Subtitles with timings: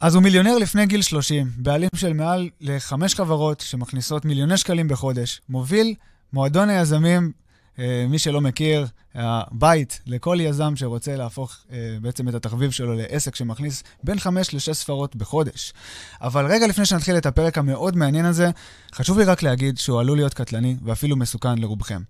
[0.00, 5.40] אז הוא מיליונר לפני גיל 30, בעלים של מעל לחמש חברות שמכניסות מיליוני שקלים בחודש,
[5.48, 5.94] מוביל
[6.32, 7.32] מועדון היזמים,
[8.08, 13.82] מי שלא מכיר, הבית לכל יזם שרוצה להפוך אה, בעצם את התחביב שלו לעסק שמכניס
[14.02, 15.72] בין חמש לשש ספרות בחודש.
[16.20, 18.50] אבל רגע לפני שנתחיל את הפרק המאוד מעניין הזה,
[18.94, 22.02] חשוב לי רק להגיד שהוא עלול להיות קטלני ואפילו מסוכן לרובכם.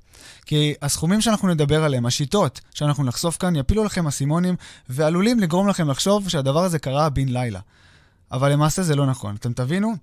[0.46, 4.56] כי הסכומים שאנחנו נדבר עליהם, השיטות שאנחנו נחשוף כאן, יפילו לכם אסימונים
[4.88, 7.60] ועלולים לגרום לכם לחשוב שהדבר הזה קרה בן לילה.
[8.32, 9.34] אבל למעשה זה לא נכון.
[9.34, 9.94] אתם תבינו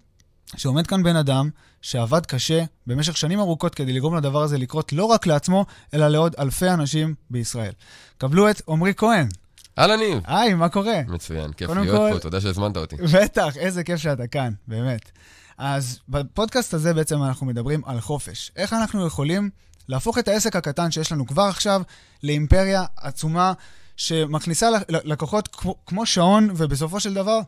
[0.58, 1.50] שעומד כאן בן אדם
[1.82, 6.36] שעבד קשה במשך שנים ארוכות כדי לגרום לדבר הזה לקרות לא רק לעצמו, אלא לעוד
[6.40, 7.74] אלפי אנשים בישראל.
[8.18, 9.28] קבלו את עמרי כהן.
[9.80, 10.20] אהלן ניב.
[10.26, 11.02] היי, מה קורה?
[11.08, 12.10] מצוין, כיף להיות כל...
[12.14, 12.96] פה, תודה שהזמנת אותי.
[12.96, 15.12] בטח, איזה כיף שאתה כאן, באמת.
[15.58, 18.52] אז בפודקאסט הזה בעצם אנחנו מדברים על חופש.
[18.56, 19.50] איך אנחנו יכולים
[19.88, 21.82] להפוך את העסק הקטן שיש לנו כבר עכשיו
[22.24, 23.54] לאימפריה עצומה
[23.98, 27.40] שמכניסה לקוחות כמו, שעון, ובסופו של דבר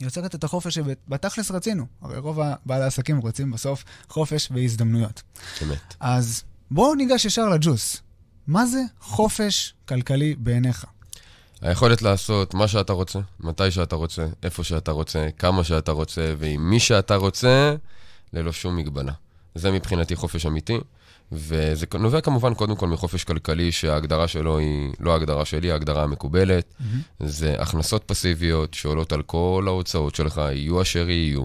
[0.00, 1.86] יוצרת את החופש שבתכלס רצינו.
[2.02, 5.22] הרי רוב בעלי העסקים רוצים בסוף חופש והזדמנויות.
[5.62, 5.94] אמת.
[6.00, 8.02] אז בואו ניגש ישר לג'וס.
[8.46, 10.86] מה זה חופש כלכלי בעיניך?
[11.60, 16.70] היכולת לעשות מה שאתה רוצה, מתי שאתה רוצה, איפה שאתה רוצה, כמה שאתה רוצה, ועם
[16.70, 17.74] מי שאתה רוצה,
[18.32, 19.12] ללא שום מגבלה.
[19.54, 20.78] זה מבחינתי חופש אמיתי.
[21.32, 26.64] וזה נובע כמובן קודם כל מחופש כלכלי, שההגדרה שלו היא לא ההגדרה שלי, ההגדרה המקובלת.
[26.64, 27.26] Mm-hmm.
[27.26, 31.44] זה הכנסות פסיביות שעולות על כל ההוצאות שלך, יהיו אשר יהיו.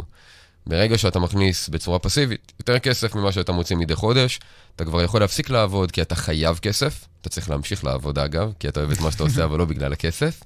[0.67, 4.39] ברגע שאתה מכניס בצורה פסיבית יותר כסף ממה שאתה מוציא מדי חודש,
[4.75, 7.07] אתה כבר יכול להפסיק לעבוד כי אתה חייב כסף.
[7.21, 9.93] אתה צריך להמשיך לעבוד אגב, כי אתה אוהב את מה שאתה עושה, אבל לא בגלל
[9.93, 10.43] הכסף.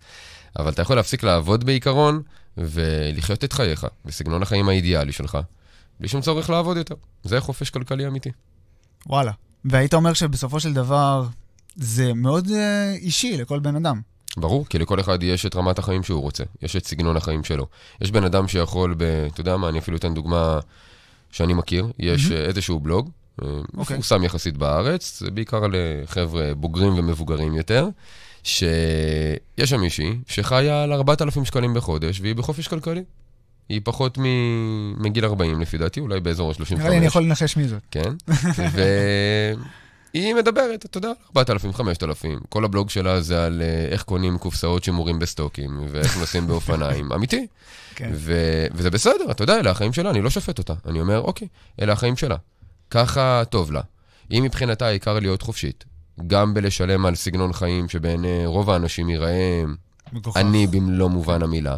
[0.59, 2.21] אבל אתה יכול להפסיק לעבוד בעיקרון,
[2.57, 5.37] ולחיות את חייך, בסגנון החיים האידיאלי שלך,
[5.99, 6.95] בלי שום צורך לעבוד יותר.
[7.23, 8.29] זה חופש כלכלי אמיתי.
[9.07, 9.31] וואלה.
[9.65, 11.27] והיית אומר שבסופו של דבר
[11.75, 12.51] זה מאוד uh,
[12.95, 14.01] אישי לכל בן אדם.
[14.37, 17.67] ברור, כי לכל אחד יש את רמת החיים שהוא רוצה, יש את סגנון החיים שלו.
[18.01, 20.59] יש בן אדם שיכול, ב, אתה יודע מה, אני אפילו אתן דוגמה
[21.31, 22.33] שאני מכיר, יש mm-hmm.
[22.33, 23.45] איזשהו בלוג, okay.
[23.45, 23.97] אה, אוקיי.
[23.97, 27.87] מפורסם יחסית בארץ, זה בעיקר לחבר'ה בוגרים ומבוגרים יותר,
[28.43, 33.03] שיש שם מישהי שחיה על 4,000 שקלים בחודש והיא בחופש כלכלי.
[33.69, 34.17] היא פחות
[34.97, 36.75] מגיל 40 לפי דעתי, אולי באזור ה-35.
[36.75, 37.81] נראה לי אני יכול לנחש מי זאת.
[37.91, 38.13] כן,
[40.13, 42.39] והיא מדברת, אתה יודע, 4,000, 5,000.
[42.49, 47.47] כל הבלוג שלה זה על אה, איך קונים קופסאות שימורים בסטוקים, ואיך נוסעים באופניים, אמיתי.
[47.95, 48.11] כן.
[48.13, 50.73] ו- וזה בסדר, אתה יודע, אלה החיים שלה, אני לא שופט אותה.
[50.85, 51.47] אני אומר, אוקיי,
[51.81, 52.35] אלה החיים שלה.
[52.91, 53.81] ככה טוב לה.
[54.31, 55.85] אם מבחינתה העיקר להיות חופשית,
[56.27, 59.63] גם בלשלם על סגנון חיים שבעיני רוב האנשים ייראה
[60.35, 61.77] אני במלוא מובן המילה.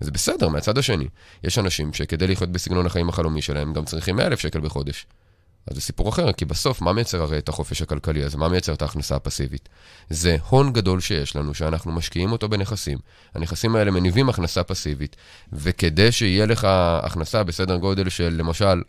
[0.00, 1.08] וזה בסדר, מהצד השני.
[1.44, 5.06] יש אנשים שכדי לחיות בסגנון החיים החלומי שלהם, גם צריכים 100 אלף שקל בחודש.
[5.66, 8.38] אז זה סיפור אחר, כי בסוף, מה מייצר הרי את החופש הכלכלי הזה?
[8.38, 9.68] מה מייצר את ההכנסה הפסיבית?
[10.10, 12.98] זה הון גדול שיש לנו, שאנחנו משקיעים אותו בנכסים.
[13.34, 15.16] הנכסים האלה מניבים הכנסה פסיבית,
[15.52, 16.66] וכדי שיהיה לך
[17.02, 18.82] הכנסה בסדר גודל של, למשל,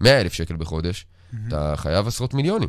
[0.00, 1.36] 100 אלף שקל בחודש, mm-hmm.
[1.48, 2.68] אתה חייב עשרות מיליונים,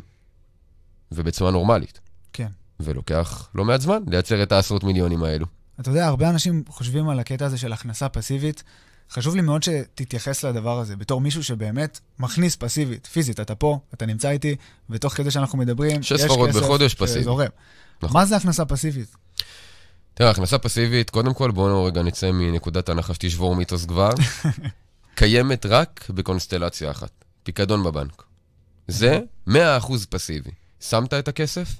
[1.11, 1.99] ובצורה נורמלית.
[2.33, 2.47] כן.
[2.79, 5.45] ולוקח לא מעט זמן לייצר את העשרות מיליונים האלו.
[5.79, 8.63] אתה יודע, הרבה אנשים חושבים על הקטע הזה של הכנסה פסיבית.
[9.11, 14.05] חשוב לי מאוד שתתייחס לדבר הזה בתור מישהו שבאמת מכניס פסיבית, פיזית, אתה פה, אתה
[14.05, 14.55] נמצא איתי,
[14.89, 17.23] ותוך כדי שאנחנו מדברים, יש כסף בחודש פסיבי.
[17.23, 17.47] זורם.
[18.03, 18.19] נכון.
[18.19, 19.15] מה זה הכנסה פסיבית?
[20.13, 24.09] תראה, הכנסה פסיבית, קודם כל, בואו רגע נצא מנקודת הנחה שתשבור מיתוס כבר.
[25.15, 27.11] קיימת רק בקונסטלציה אחת,
[27.43, 28.23] פיקדון בבנק.
[28.87, 29.51] זה 100%
[30.09, 30.51] פסיבי.
[30.79, 31.75] שמת את הכסף,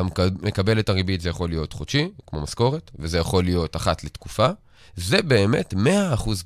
[0.00, 0.06] אתה
[0.42, 4.48] מקבל את הריבית, זה יכול להיות חודשי, כמו משכורת, וזה יכול להיות אחת לתקופה.
[4.96, 5.76] זה באמת 100%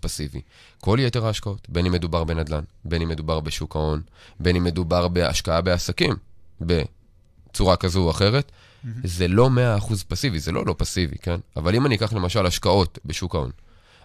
[0.01, 0.41] פסיבי.
[0.81, 4.01] כל יתר ההשקעות, בין אם מדובר בנדל"ן, בין אם מדובר בשוק ההון,
[4.41, 6.15] בין אם מדובר בהשקעה בעסקים,
[6.61, 8.89] בצורה כזו או אחרת, mm-hmm.
[9.05, 11.41] זה לא 100% פסיבי, זה לא לא פסיבי, כן?
[11.57, 13.51] אבל אם אני אקח למשל השקעות בשוק ההון,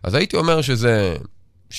[0.04, 1.18] אז הייתי אומר שזה
[1.72, 1.76] 60-70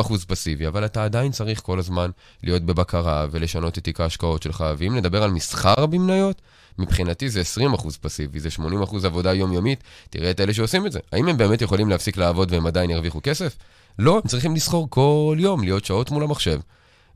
[0.00, 2.10] אחוז פסיבי, אבל אתה עדיין צריך כל הזמן
[2.42, 4.64] להיות בבקרה ולשנות את תיק ההשקעות שלך.
[4.78, 6.42] ואם נדבר על מסחר במניות,
[6.78, 9.82] מבחינתי זה 20 אחוז פסיבי, זה 80 אחוז עבודה יומיומית.
[10.10, 10.98] תראה את אלה שעושים את זה.
[11.12, 13.56] האם הם באמת יכולים להפסיק לעבוד והם עדיין ירוויחו כסף?
[13.98, 16.60] לא, הם צריכים לסחור כל יום, להיות שעות מול המחשב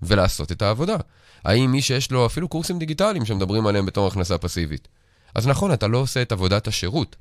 [0.02, 0.96] ולעשות את העבודה.
[1.44, 4.88] האם מי שיש לו אפילו קורסים דיגיטליים שמדברים עליהם בתור הכנסה פסיבית?
[5.34, 7.16] אז נכון, אתה לא עושה את עבודת השירות.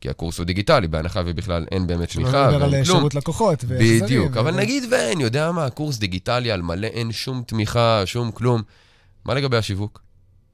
[0.00, 2.50] כי הקורס הוא דיגיטלי, בהנחה ובכלל אין באמת תמיכה כלום.
[2.50, 6.86] שלא לדבר על שירות לקוחות בדיוק, אבל נגיד ואין, יודע מה, קורס דיגיטלי על מלא,
[6.86, 8.62] אין שום תמיכה, שום כלום.
[9.24, 10.05] מה לגבי השיווק?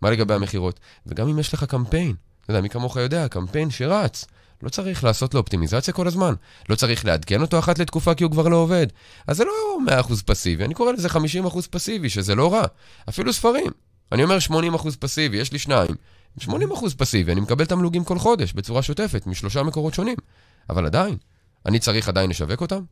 [0.02, 0.80] מה לגבי המכירות?
[1.06, 4.24] וגם אם יש לך קמפיין, אתה יודע, מי כמוך יודע, קמפיין שרץ.
[4.62, 6.34] לא צריך לעשות לו אופטימיזציה כל הזמן.
[6.68, 8.86] לא צריך לעדכן אותו אחת לתקופה כי הוא כבר לא עובד.
[9.26, 12.64] אז זה לא 100% פסיבי, אני קורא לזה 50% פסיבי, שזה לא רע.
[13.08, 13.70] אפילו ספרים.
[14.12, 15.90] אני אומר 80% פסיבי, יש לי שניים.
[16.40, 16.44] 80%
[16.96, 20.16] פסיבי, אני מקבל תמלוגים כל חודש בצורה שוטפת, משלושה מקורות שונים.
[20.70, 21.16] אבל עדיין,
[21.66, 22.82] אני צריך עדיין לשווק אותם,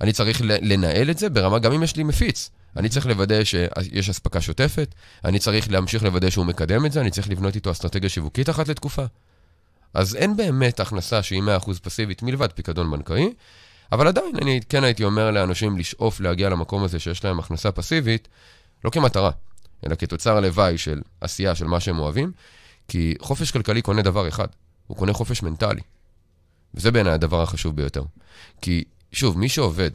[0.00, 2.50] אני צריך לנהל את זה ברמה, גם אם יש לי מפיץ.
[2.76, 4.94] אני צריך לוודא שיש אספקה שוטפת,
[5.24, 8.68] אני צריך להמשיך לוודא שהוא מקדם את זה, אני צריך לבנות איתו אסטרטגיה שיווקית אחת
[8.68, 9.04] לתקופה.
[9.94, 13.32] אז אין באמת הכנסה שהיא 100% פסיבית מלבד פיקדון בנקאי,
[13.92, 18.28] אבל עדיין אני כן הייתי אומר לאנשים לשאוף להגיע למקום הזה שיש להם הכנסה פסיבית,
[18.84, 19.30] לא כמטרה,
[19.86, 22.32] אלא כתוצר לוואי של עשייה של מה שהם אוהבים,
[22.88, 24.46] כי חופש כלכלי קונה דבר אחד,
[24.86, 25.80] הוא קונה חופש מנטלי.
[26.74, 28.02] וזה בעיניי הדבר החשוב ביותר.
[28.60, 29.90] כי, שוב, מי שעובד,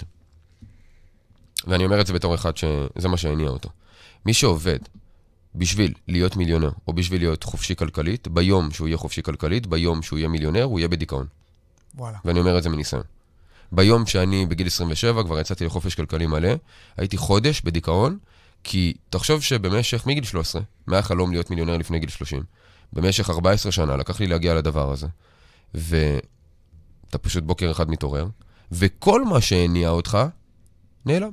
[1.67, 3.69] ואני אומר את זה בתור אחד שזה מה שהניע אותו,
[4.25, 4.79] מי שעובד
[5.55, 10.19] בשביל להיות מיליונר, או בשביל להיות חופשי כלכלית, ביום שהוא יהיה חופשי כלכלית, ביום שהוא
[10.19, 11.25] יהיה מיליונר, הוא יהיה בדיכאון.
[11.95, 12.17] וואלה.
[12.25, 13.03] ואני אומר את זה מניסיון.
[13.71, 16.49] ביום שאני בגיל 27, כבר יצאתי לחופש כלכלי מלא,
[16.97, 18.17] הייתי חודש בדיכאון,
[18.63, 22.43] כי תחשוב שבמשך, מגיל 13, מהחלום להיות מיליונר לפני גיל 30,
[22.93, 25.07] במשך 14 שנה לקח לי להגיע לדבר הזה,
[25.73, 28.27] ואתה פשוט בוקר אחד מתעורר,
[28.71, 30.17] וכל מה שהניע אותך,
[31.05, 31.31] נעלם.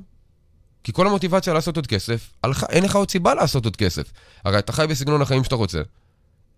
[0.87, 4.11] כי כל המוטיבציה לעשות עוד כסף, הלכה, אין לך עוד סיבה לעשות עוד כסף.
[4.45, 5.81] הרי אתה חי בסגנון החיים שאתה רוצה.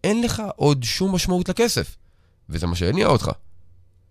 [0.04, 1.96] אין לך עוד שום משמעות לכסף.
[2.50, 3.32] וזה מה שהניע אותך.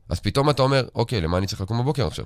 [0.09, 2.25] אז פתאום אתה אומר, אוקיי, למה אני צריך לקום בבוקר עכשיו?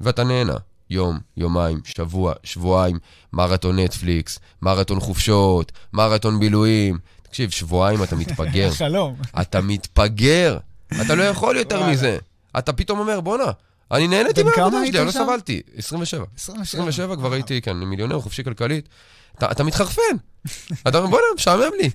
[0.00, 0.56] ואתה נהנה.
[0.90, 2.98] יום, יומיים, שבוע, שבועיים,
[3.32, 6.98] מרתון נטפליקס, מרתון חופשות, מרתון בילויים.
[7.22, 8.70] תקשיב, שבועיים אתה מתפגר.
[8.78, 9.16] חלום.
[9.40, 10.58] אתה מתפגר.
[11.00, 12.18] אתה לא יכול יותר מזה.
[12.58, 13.50] אתה פתאום אומר, בואנה,
[13.92, 15.62] אני נהניתי מהעבודה שלי, אני לא סבלתי.
[15.76, 16.24] 27.
[16.60, 18.88] 27 כבר הייתי, כן, מיליונר, חופשי כלכלית.
[19.36, 20.16] אתה מתחרפן.
[20.88, 21.90] אתה אומר, בוא'נה, משעמם לי.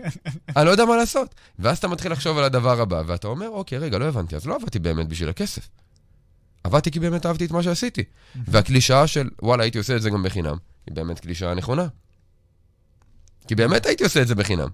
[0.55, 1.35] אני לא יודע מה לעשות.
[1.59, 4.55] ואז אתה מתחיל לחשוב על הדבר הבא, ואתה אומר, אוקיי, רגע, לא הבנתי, אז לא
[4.55, 5.69] עבדתי באמת בשביל הכסף.
[6.63, 8.03] עבדתי כי באמת אהבתי את מה שעשיתי.
[8.47, 10.57] והקלישאה של, וואלה, הייתי עושה את זה גם בחינם,
[10.87, 11.87] היא באמת קלישאה נכונה.
[13.47, 14.67] כי באמת הייתי עושה את זה בחינם.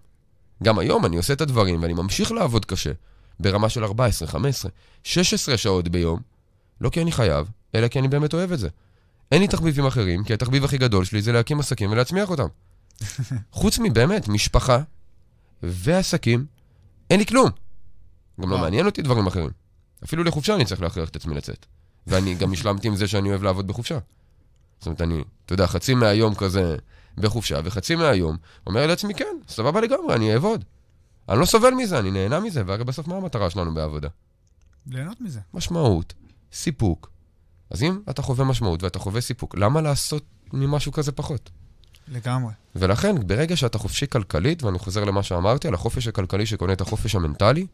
[0.64, 2.92] גם היום אני עושה את הדברים, ואני ממשיך לעבוד קשה,
[3.40, 4.72] ברמה של 14, 15,
[5.04, 6.20] 16 שעות ביום,
[6.82, 8.70] לא כי אני חייב, אלא כי אני באמת אוהב את זה.
[9.32, 12.48] אין לי תחביבים אחרים, כי התחביב הכי גדול שלי זה להקים עסקים ולהצמיח אותם.
[13.52, 14.80] חוץ מבאמת, משפחה
[15.64, 16.46] ועסקים,
[17.10, 17.50] אין לי כלום.
[18.42, 19.50] גם לא מעניין אותי דברים אחרים.
[20.04, 21.66] אפילו לחופשה אני צריך להכריח את עצמי לצאת.
[22.08, 24.00] ואני גם השלמתי עם זה שאני אוהב לעבוד בחופשה.
[24.80, 26.78] זאת אומרת, אני, אתה יודע, חצי מהיום כזה
[27.18, 28.38] בחופשה, וחצי מהיום
[28.68, 30.64] אומר לעצמי, כן, סבבה לגמרי, אני אעבוד.
[31.30, 34.08] אני לא סובל מזה, אני נהנה מזה, והרי בסוף מה המטרה שלנו בעבודה?
[34.88, 35.40] ליהנות מזה.
[35.54, 36.14] משמעות,
[36.54, 37.10] סיפוק.
[37.70, 41.50] אז אם אתה חווה משמעות ואתה חווה סיפוק, למה לעשות ממשהו כזה פחות?
[42.08, 42.54] לגמרי.
[42.76, 47.16] ולכן, ברגע שאתה חופשי כלכלית, ואני חוזר למה שאמרתי, על החופש הכלכלי שקונה את החופש
[47.16, 47.68] המנטלי,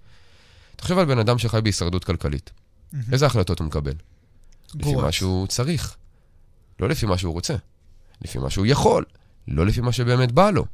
[0.75, 2.51] תחשב על בן אדם שחי בהישרדות כלכלית.
[2.51, 2.97] Mm-hmm.
[3.11, 3.93] איזה החלטות הוא מקבל?
[4.75, 4.97] גרועות.
[4.97, 5.95] לפי מה שהוא צריך.
[6.79, 7.55] לא לפי מה שהוא רוצה.
[8.21, 9.05] לפי מה שהוא יכול.
[9.47, 10.65] לא לפי מה שבאמת בא לו.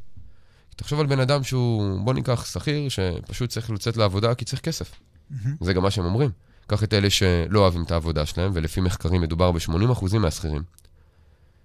[0.76, 4.92] תחשוב על בן אדם שהוא, בוא ניקח שכיר, שפשוט צריך לצאת לעבודה כי צריך כסף.
[4.92, 5.36] Mm-hmm.
[5.62, 6.30] זה גם מה שהם אומרים.
[6.68, 10.64] קח את אלה שלא אוהבים את העבודה שלהם, ולפי מחקרים מדובר ב-80% מהשכירים.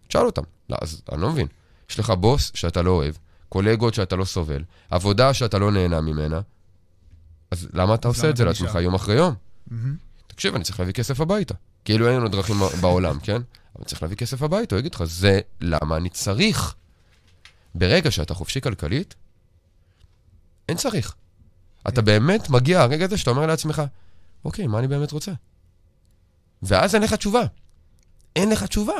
[0.08, 0.43] תשאל אותם.
[0.70, 1.47] לא, אז אני לא מבין.
[1.91, 3.14] יש לך בוס שאתה לא אוהב,
[3.49, 6.41] קולגות שאתה לא סובל, עבודה שאתה לא נהנה ממנה,
[7.50, 9.35] אז למה אתה עושה את זה לעצמך יום אחרי יום?
[10.26, 11.55] תקשיב, אני צריך להביא כסף הביתה.
[11.85, 13.43] כאילו אין לנו דרכים בעולם, כן?
[13.76, 16.75] אבל צריך להביא כסף הביתה, הוא יגיד לך, זה למה אני צריך.
[17.75, 19.14] ברגע שאתה חופשי כלכלית,
[20.69, 21.14] אין צריך.
[21.88, 23.82] אתה באמת מגיע הרגע הזה שאתה אומר לעצמך,
[24.44, 25.32] אוקיי, מה אני באמת רוצה?
[26.62, 27.42] ואז אין לך תשובה.
[28.36, 28.96] אין לך תשובה.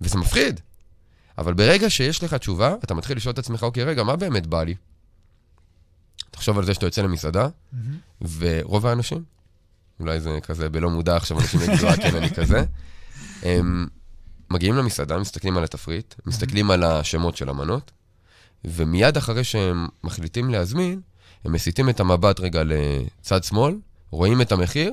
[0.00, 0.60] וזה מפחיד.
[1.38, 4.62] אבל ברגע שיש לך תשובה, אתה מתחיל לשאול את עצמך, אוקיי, רגע, מה באמת בא
[4.62, 4.74] לי?
[6.30, 8.26] תחשוב על זה שאתה יוצא למסעדה, mm-hmm.
[8.38, 9.22] ורוב האנשים,
[10.00, 12.64] אולי זה כזה בלא מודע עכשיו, אנשים יגידו, אה, כן, אני כזה,
[13.42, 13.86] הם
[14.50, 17.90] מגיעים למסעדה, מסתכלים על התפריט, מסתכלים על השמות של המנות,
[18.64, 21.00] ומיד אחרי שהם מחליטים להזמין,
[21.44, 23.74] הם מסיטים את המבט רגע לצד שמאל,
[24.14, 24.92] רואים את המחיר,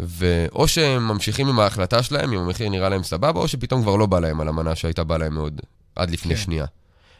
[0.00, 4.06] ואו שהם ממשיכים עם ההחלטה שלהם, אם המחיר נראה להם סבבה, או שפתאום כבר לא
[4.06, 5.60] בא להם על המנה שהייתה באה להם מאוד
[5.96, 6.40] עד לפני כן.
[6.40, 6.66] שנייה.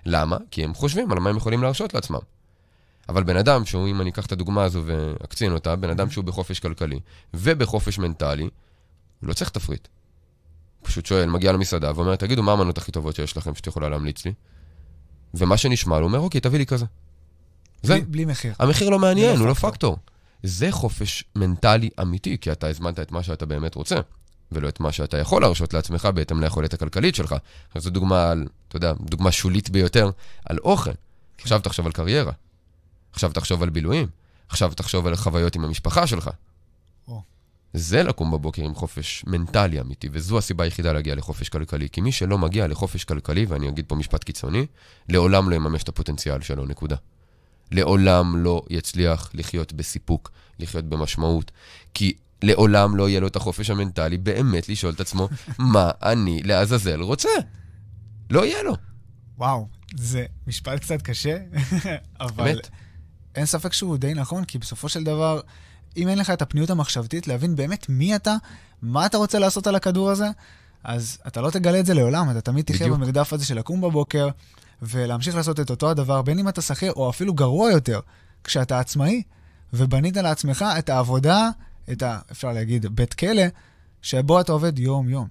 [0.06, 0.36] למה?
[0.50, 2.18] כי הם חושבים על מה הם יכולים להרשות לעצמם.
[3.08, 6.24] אבל בן אדם שהוא, אם אני אקח את הדוגמה הזו ואקצין אותה, בן אדם שהוא
[6.24, 7.00] בחופש כלכלי
[7.34, 9.88] ובחופש מנטלי, הוא לא צריך תפריט.
[10.82, 14.24] פשוט שואל, מגיע למסעדה ואומר, תגידו, מה המנות הכי טובות שיש לכם שאת יכולה להמליץ
[14.24, 14.32] לי?
[15.34, 16.86] ומה שנשמע לו, הוא אומר, אוקיי, תביא לי כזה.
[17.82, 17.94] זה.
[17.94, 18.54] בלי, בלי מחיר.
[18.58, 19.48] המחיר לא מעניין, לא הוא.
[19.48, 19.96] לא פקטור.
[20.42, 23.96] זה חופש מנטלי אמיתי, כי אתה הזמנת את מה שאתה באמת רוצה,
[24.52, 27.34] ולא את מה שאתה יכול להרשות לעצמך בהתאם ליכולת הכלכלית שלך.
[27.74, 30.10] אז זו דוגמה על, אתה יודע, דוגמה שולית ביותר,
[30.44, 30.90] על אוכל.
[30.90, 30.96] כן.
[31.42, 32.32] עכשיו תחשוב על קריירה.
[33.12, 34.08] עכשיו תחשוב על בילויים.
[34.48, 36.30] עכשיו תחשוב על חוויות עם המשפחה שלך.
[37.08, 37.22] או.
[37.72, 41.88] זה לקום בבוקר עם חופש מנטלי אמיתי, וזו הסיבה היחידה להגיע לחופש כלכלי.
[41.88, 44.66] כי מי שלא מגיע לחופש כלכלי, ואני אגיד פה משפט קיצוני,
[45.08, 46.96] לעולם לא יממש את הפוטנציאל שלו, נקודה.
[47.70, 51.50] לעולם לא יצליח לחיות בסיפוק, לחיות במשמעות.
[51.94, 52.12] כי
[52.42, 57.28] לעולם לא יהיה לו את החופש המנטלי באמת לשאול את עצמו, מה אני לעזאזל רוצה?
[58.30, 58.76] לא יהיה לו.
[59.38, 61.36] וואו, זה משפט קצת קשה,
[62.20, 62.68] אבל באמת.
[63.34, 65.40] אין ספק שהוא די נכון, כי בסופו של דבר,
[65.96, 68.36] אם אין לך את הפניות המחשבתית להבין באמת מי אתה,
[68.82, 70.26] מה אתה רוצה לעשות על הכדור הזה,
[70.84, 72.88] אז אתה לא תגלה את זה לעולם, אתה תמיד תחיה.
[72.88, 74.28] במרדף הזה של לקום בבוקר
[74.82, 78.00] ולהמשיך לעשות את אותו הדבר, בין אם אתה שכיר או אפילו גרוע יותר,
[78.44, 79.22] כשאתה עצמאי,
[79.72, 81.48] ובנית לעצמך את העבודה,
[81.92, 82.18] את ה...
[82.32, 83.42] אפשר להגיד, בית כלא,
[84.02, 85.28] שבו אתה עובד יום-יום.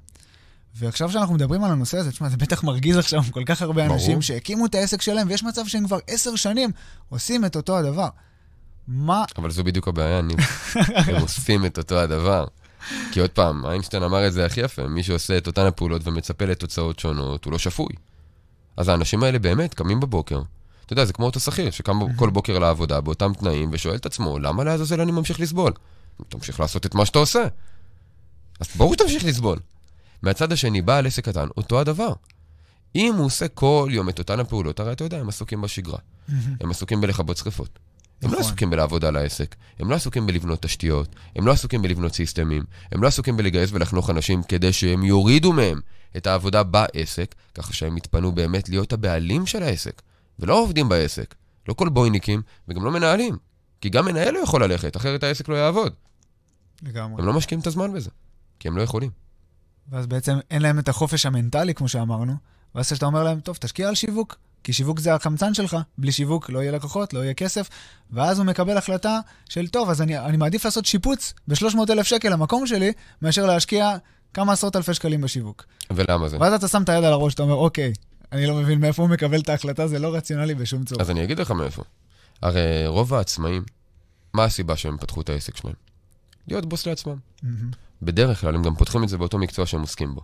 [0.75, 3.95] ועכשיו שאנחנו מדברים על הנושא הזה, תשמע, זה בטח מרגיז עכשיו כל כך הרבה ברור.
[3.95, 6.71] אנשים שהקימו את העסק שלהם, ויש מצב שהם כבר עשר שנים
[7.09, 8.09] עושים את אותו הדבר.
[8.87, 9.23] מה...
[9.37, 10.33] אבל זו בדיוק הבעיה, אני...
[10.75, 12.45] הם עושים את אותו הדבר.
[13.11, 16.45] כי עוד פעם, איינשטיין אמר את זה הכי יפה, מי שעושה את אותן הפעולות ומצפה
[16.45, 17.93] לתוצאות שונות, הוא לא שפוי.
[18.79, 20.41] אז האנשים האלה באמת קמים בבוקר.
[20.85, 24.39] אתה יודע, זה כמו אותו שכיר שקם כל בוקר לעבודה באותם תנאים ושואל את עצמו,
[24.39, 25.73] למה לעזאזל אני ממשיך לסבול?
[26.29, 27.43] תמשיך לעשות את מה שאתה עושה.
[28.59, 29.59] אז ברור שתמשיך לסבול.
[30.21, 32.13] מהצד השני, בעל עסק קטן, אותו הדבר.
[32.95, 35.99] אם הוא עושה כל יום את אותן הפעולות, הרי אתה יודע, הם עסוקים בשגרה.
[36.61, 37.79] הם עסוקים בלכבות שרפות.
[38.21, 38.45] הם לא נכון.
[38.45, 43.03] עסוקים בלעבוד על העסק, הם לא עסוקים בלבנות תשתיות, הם לא עסוקים בלבנות סיסטמים, הם
[43.03, 45.79] לא עסוקים בלגייס ולחנוך אנשים כדי שהם יורידו מהם
[46.17, 50.01] את העבודה בעסק, ככה שהם יתפנו באמת להיות הבעלים של העסק,
[50.39, 51.35] ולא עובדים בעסק.
[51.67, 53.37] לא כל בויניקים, וגם לא מנהלים.
[53.81, 55.93] כי גם מנהל לא יכול ללכת, אחרת העסק לא יעבוד.
[56.83, 57.21] לגמרי.
[57.21, 58.09] הם לא משקיעים את הזמן בזה,
[58.59, 59.09] כי הם לא יכולים.
[59.89, 62.33] ואז בעצם אין להם את החופש המנטלי, כמו שאמרנו,
[62.75, 66.49] ואז כשאתה אומר להם, טוב, תשקיע על שיווק, כי שיווק זה החמצן שלך, בלי שיווק
[66.49, 67.69] לא יהיה לקוחות, לא יהיה כסף,
[68.11, 72.67] ואז הוא מקבל החלטה של, טוב, אז אני, אני מעדיף לעשות שיפוץ ב-300,000 שקל למקום
[72.67, 73.97] שלי, מאשר להשקיע
[74.33, 75.65] כמה עשרות אלפי שקלים בשיווק.
[75.91, 76.37] ולמה זה?
[76.39, 77.93] ואז אתה שם את היד על הראש, אתה אומר, אוקיי,
[78.31, 81.01] אני לא מבין מאיפה הוא מקבל את ההחלטה, זה לא רציונלי בשום צורה.
[81.01, 81.83] אז אני אגיד לך מאיפה.
[82.41, 83.63] הרי רוב העצמאים,
[84.33, 85.75] מה הסיבה שהם פתחו את העסק שלהם?
[86.47, 87.15] להיות בוס לעצמם.
[87.43, 87.71] מהמם.
[88.01, 90.21] בדרך כלל הם גם פותחים את זה באותו מקצוע שהם עוסקים בו.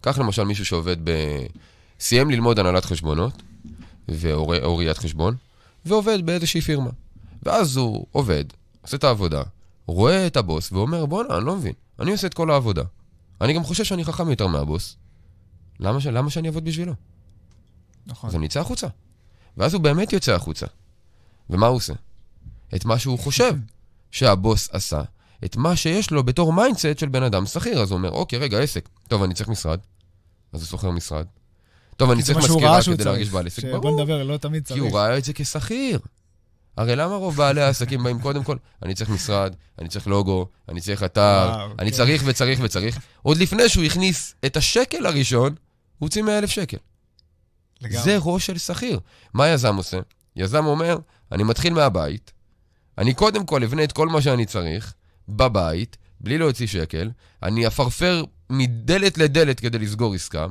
[0.00, 1.10] קח למשל מישהו שעובד ב...
[2.00, 3.42] סיים ללמוד הנהלת חשבונות,
[4.08, 5.36] ואו או ראיית חשבון,
[5.84, 6.90] ועובד באיזושהי פירמה.
[7.42, 8.44] ואז הוא עובד,
[8.82, 9.42] עושה את העבודה,
[9.86, 12.82] רואה את הבוס ואומר, בואנה, אני לא מבין, אני עושה את כל העבודה.
[13.40, 14.96] אני גם חושב שאני חכם יותר מהבוס.
[15.80, 16.06] למה, ש...
[16.06, 16.92] למה שאני אעבוד בשבילו?
[18.06, 18.30] נכון.
[18.30, 18.86] אז אני אצא החוצה.
[19.56, 20.66] ואז הוא באמת יוצא החוצה.
[21.50, 21.92] ומה הוא עושה?
[22.74, 23.54] את מה שהוא חושב
[24.10, 25.02] שהבוס עשה,
[25.44, 27.82] את מה שיש לו בתור mindset של בן אדם שכיר.
[27.82, 28.88] אז הוא אומר, אוקיי, רגע, עסק.
[29.08, 29.78] טוב, אני צריך משרד.
[30.52, 31.26] אז הוא שוכר משרד.
[31.96, 33.28] טוב, אני צריך מזכירה כדי להרגיש.
[33.28, 33.64] בעל עסק.
[33.64, 34.82] ברור, נדבר, לא תמיד כי צריך.
[34.82, 35.98] הוא ראה את זה כשכיר.
[36.76, 38.56] הרי למה רוב בעלי העסקים באים קודם כל?
[38.82, 41.96] אני צריך משרד, אני צריך לוגו, אני צריך אתר, וואו, אני כן.
[41.96, 42.98] צריך וצריך וצריך.
[43.22, 45.54] עוד לפני שהוא הכניס את השקל הראשון,
[45.98, 46.76] הוא הוציא 100,000 שקל.
[47.80, 48.02] לגמרי.
[48.02, 49.00] זה ראש של שכיר.
[49.34, 49.98] מה יזם עושה?
[50.36, 50.98] יזם אומר,
[51.32, 52.32] אני מתחיל מהבית,
[52.98, 54.94] אני קודם כל אבנה את כל מה שאני צריך,
[55.28, 57.10] בבית, בלי להוציא שקל,
[57.42, 60.46] אני אפרפר מדלת לדלת כדי לסגור עסקה,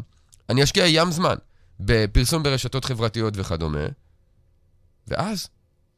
[0.50, 1.36] אני אשקיע ים זמן
[1.80, 3.86] בפרסום ברשתות חברתיות וכדומה,
[5.08, 5.48] ואז,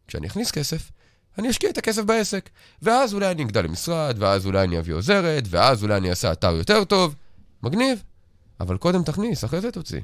[0.08, 0.92] כשאני אכניס כסף,
[1.38, 2.50] אני אשקיע את הכסף בעסק.
[2.82, 6.52] ואז אולי אני אגדל למשרד, ואז אולי אני אביא עוזרת, ואז אולי אני אעשה אתר
[6.52, 7.16] יותר טוב.
[7.64, 8.04] מגניב.
[8.60, 10.02] אבל קודם תכניס, אחרי זה תוציא.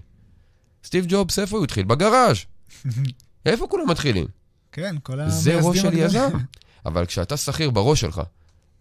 [0.83, 1.85] סטיב ג'ובס, איפה הוא התחיל?
[1.85, 2.37] בגראז'.
[3.45, 4.25] איפה כולם מתחילים?
[4.71, 5.97] כן, כל זה המייסדים ראש של.
[5.97, 6.29] יזם.
[6.85, 8.21] אבל כשאתה שכיר בראש שלך,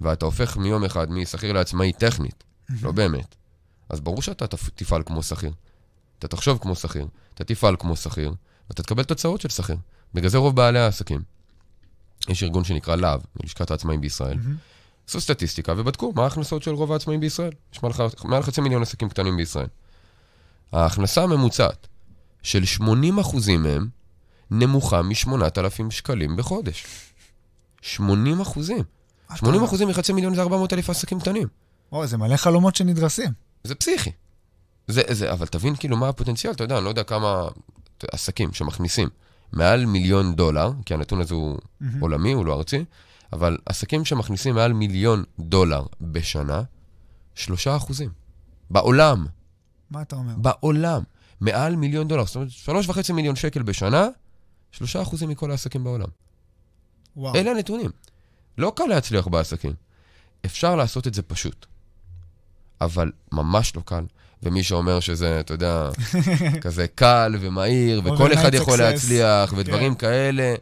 [0.00, 2.44] ואתה הופך מיום אחד משכיר לעצמאי טכנית,
[2.82, 3.34] לא באמת,
[3.92, 5.52] אז ברור שאתה תפ- תפעל כמו שכיר.
[6.18, 8.34] אתה תחשוב כמו שכיר, אתה תפעל כמו שכיר,
[8.70, 9.76] ואתה תקבל תוצאות של שכיר.
[10.14, 11.22] בגלל זה רוב בעלי העסקים.
[12.28, 14.36] יש ארגון שנקרא להב, לשכת העצמאים בישראל.
[14.36, 14.56] מהמם.
[15.08, 17.52] עשו סטטיסטיקה ובדקו מה ההכנסות של רוב העצמאים בישראל.
[17.72, 17.92] יש מעל,
[18.24, 19.66] מעל חצי מיליון עסקים קטנים בישראל.
[20.72, 21.86] ההכנסה הממוצעת
[22.42, 22.82] של 80%
[23.58, 23.88] מהם
[24.50, 26.86] נמוכה מ-8,000 שקלים בחודש.
[27.82, 28.76] 80 אחוזים.
[28.76, 28.84] מה
[29.26, 29.66] אתה 80 אומר?
[29.68, 31.48] אחוזים מחצי מיליון זה 400 אלף עסקים קטנים.
[31.92, 33.32] וואו, זה מלא חלומות שנדרסים.
[33.64, 34.10] זה פסיכי.
[34.88, 37.48] זה, זה, אבל תבין כאילו מה הפוטנציאל, אתה יודע, אני לא יודע כמה
[38.12, 39.08] עסקים שמכניסים
[39.52, 42.00] מעל מיליון דולר, כי הנתון הזה הוא מהמם.
[42.00, 42.84] עולמי, הוא לא ארצי,
[43.32, 46.62] אבל עסקים שמכניסים מעל מיליון דולר בשנה,
[47.34, 48.10] שלושה אחוזים.
[48.70, 49.26] בעולם,
[49.90, 50.34] מה אתה אומר?
[50.36, 51.02] בעולם,
[51.40, 54.08] מעל מיליון דולר, זאת אומרת, שלוש וחצי מיליון שקל בשנה,
[54.70, 56.08] שלושה אחוזים מכל העסקים בעולם.
[57.16, 57.34] וואו.
[57.34, 57.90] אלה הנתונים.
[58.58, 59.72] לא קל להצליח בעסקים.
[60.46, 61.66] אפשר לעשות את זה פשוט.
[62.84, 64.04] אבל ממש לא קל.
[64.42, 65.90] ומי שאומר שזה, אתה יודע,
[66.64, 68.82] כזה קל ומהיר, וכל אחד יכול success.
[68.82, 69.98] להצליח, ודברים כן.
[70.00, 70.54] כאלה,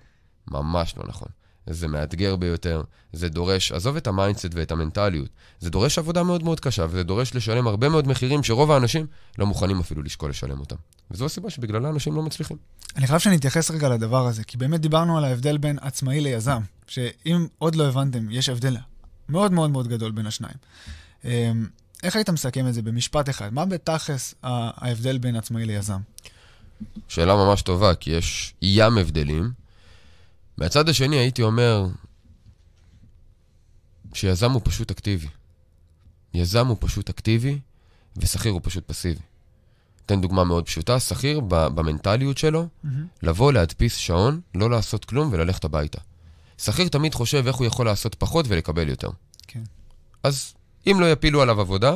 [0.50, 1.28] ממש לא נכון.
[1.66, 5.28] זה מאתגר ביותר, זה דורש, עזוב את ה mindset ואת המנטליות,
[5.60, 9.06] זה דורש עבודה מאוד מאוד קשה, וזה דורש לשלם הרבה מאוד מחירים שרוב האנשים
[9.38, 10.76] לא מוכנים אפילו לשקול לשלם אותם.
[11.10, 12.56] וזו הסיבה שבגללה אנשים לא מצליחים.
[12.96, 17.46] אני חייב שנתייחס רגע לדבר הזה, כי באמת דיברנו על ההבדל בין עצמאי ליזם, שאם
[17.58, 18.76] עוד לא הבנתם, יש הבדל
[19.28, 20.56] מאוד מאוד מאוד גדול בין השניים.
[22.02, 23.52] איך היית מסכם את זה במשפט אחד?
[23.52, 26.00] מה בתכלס ההבדל בין עצמאי ליזם?
[27.08, 29.52] שאלה ממש טובה, כי יש ים הבדלים.
[30.56, 31.86] מהצד השני הייתי אומר
[34.14, 35.28] שיזם הוא פשוט אקטיבי.
[36.34, 37.58] יזם הוא פשוט אקטיבי,
[38.16, 39.20] ושכיר הוא פשוט פסיבי.
[40.06, 42.88] אתן דוגמה מאוד פשוטה, שכיר במנטליות שלו, mm-hmm.
[43.22, 45.98] לבוא, להדפיס שעון, לא לעשות כלום וללכת הביתה.
[46.58, 49.08] שכיר תמיד חושב איך הוא יכול לעשות פחות ולקבל יותר.
[49.46, 49.62] כן.
[50.22, 50.54] אז
[50.86, 51.94] אם לא יפילו עליו עבודה,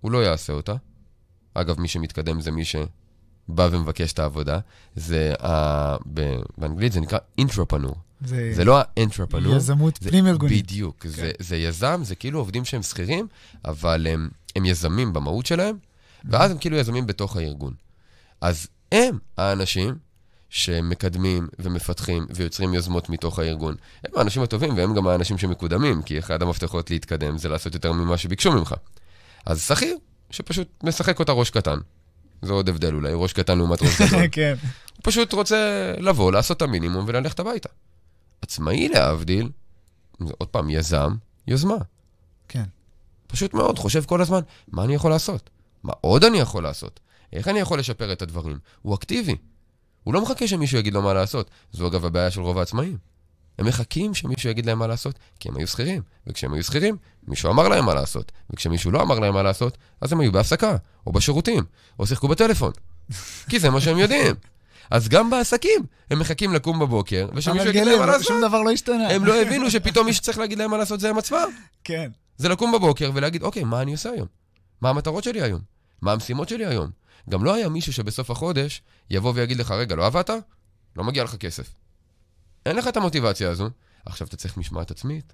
[0.00, 0.74] הוא לא יעשה אותה.
[1.54, 4.58] אגב, מי שמתקדם זה מי שבא ומבקש את העבודה.
[4.96, 5.46] זה, uh,
[6.58, 7.94] באנגלית זה נקרא אינטרופנור.
[8.24, 9.56] זה, זה לא האנטרופנור.
[9.56, 10.64] יזמות פנים-ארגונית.
[10.64, 10.96] בדיוק.
[11.00, 11.08] כן.
[11.08, 13.26] זה, זה יזם, זה כאילו עובדים שהם שכירים,
[13.64, 15.76] אבל הם, הם יזמים במהות שלהם,
[16.24, 17.74] ואז הם כאילו יזמים בתוך הארגון.
[18.40, 19.94] אז הם האנשים
[20.50, 23.74] שמקדמים ומפתחים ויוצרים יוזמות מתוך הארגון.
[24.04, 28.18] הם האנשים הטובים והם גם האנשים שמקודמים, כי אחד המפתחות להתקדם זה לעשות יותר ממה
[28.18, 28.74] שביקשו ממך.
[29.46, 29.96] אז שכיר,
[30.30, 31.78] שפשוט משחק אותה ראש קטן.
[32.42, 34.28] זה עוד הבדל אולי, ראש קטן לעומת ראש קטן.
[34.32, 34.54] כן.
[34.60, 37.68] הוא פשוט רוצה לבוא, לעשות את המינימום וללכת הביתה.
[38.42, 39.48] עצמאי להבדיל,
[40.38, 41.14] עוד פעם, יזם,
[41.46, 41.76] יוזמה.
[42.48, 42.64] כן.
[43.26, 45.50] פשוט מאוד, חושב כל הזמן, מה אני יכול לעשות?
[45.82, 47.00] מה עוד אני יכול לעשות?
[47.32, 48.58] איך אני יכול לשפר את הדברים?
[48.82, 49.36] הוא אקטיבי.
[50.04, 51.50] הוא לא מחכה שמישהו יגיד לו מה לעשות.
[51.72, 52.96] זו אגב הבעיה של רוב העצמאים.
[53.58, 56.02] הם מחכים שמישהו יגיד להם מה לעשות, כי הם היו שכירים.
[56.26, 56.96] וכשהם היו שכירים,
[57.28, 58.32] מישהו אמר להם מה לעשות.
[58.50, 60.76] וכשמישהו לא אמר להם מה לעשות, אז הם היו בהפסקה,
[61.06, 61.64] או בשירותים,
[61.98, 62.72] או שיחקו בטלפון.
[63.48, 64.34] כי זה מה שהם יודעים.
[64.90, 68.26] אז גם בעסקים, הם מחכים לקום בבוקר, ושמישהו יגיד להם מה לעשות.
[68.26, 69.08] שום דבר לא השתנה.
[69.08, 71.48] הם לא הבינו שפתאום מי שצריך להגיד להם מה לעשות זה הם עצמם.
[71.84, 72.10] כן.
[72.36, 74.26] זה לקום בבוקר ולהגיד, אוקיי, מה אני עושה היום?
[74.80, 75.60] מה המטרות שלי היום?
[76.02, 76.90] מה המשימות שלי היום?
[77.28, 80.30] גם לא היה מישהו שבסוף החודש יבוא ויגיד לך, רגע, לא עבדת?
[80.96, 81.74] לא מגיע לך כסף.
[82.66, 83.70] אין לך את המוטיבציה הזו.
[84.06, 85.32] עכשיו אתה צריך משמעת עצמית,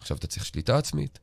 [0.00, 1.18] עכשיו אתה צריך שליטה עצמית,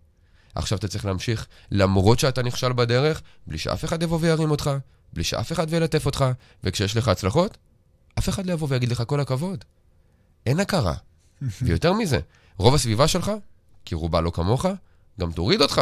[0.55, 4.69] עכשיו אתה צריך להמשיך למרות שאתה נכשל בדרך, בלי שאף אחד יבוא וירים אותך,
[5.13, 6.25] בלי שאף אחד ילטף אותך,
[6.63, 7.57] וכשיש לך הצלחות,
[8.19, 9.65] אף אחד לא יבוא ויגיד לך כל הכבוד.
[10.45, 10.95] אין הכרה.
[11.61, 12.19] ויותר מזה,
[12.57, 13.31] רוב הסביבה שלך,
[13.85, 14.65] כי רובה לא כמוך,
[15.19, 15.81] גם תוריד אותך.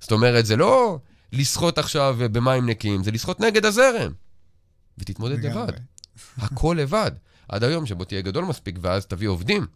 [0.00, 0.98] זאת אומרת, זה לא
[1.32, 4.12] לשחות עכשיו במים נקיים, זה לשחות נגד הזרם.
[4.98, 5.72] ותתמודד לבד.
[6.38, 7.10] הכל לבד.
[7.48, 9.66] עד היום שבו תהיה גדול מספיק, ואז תביא עובדים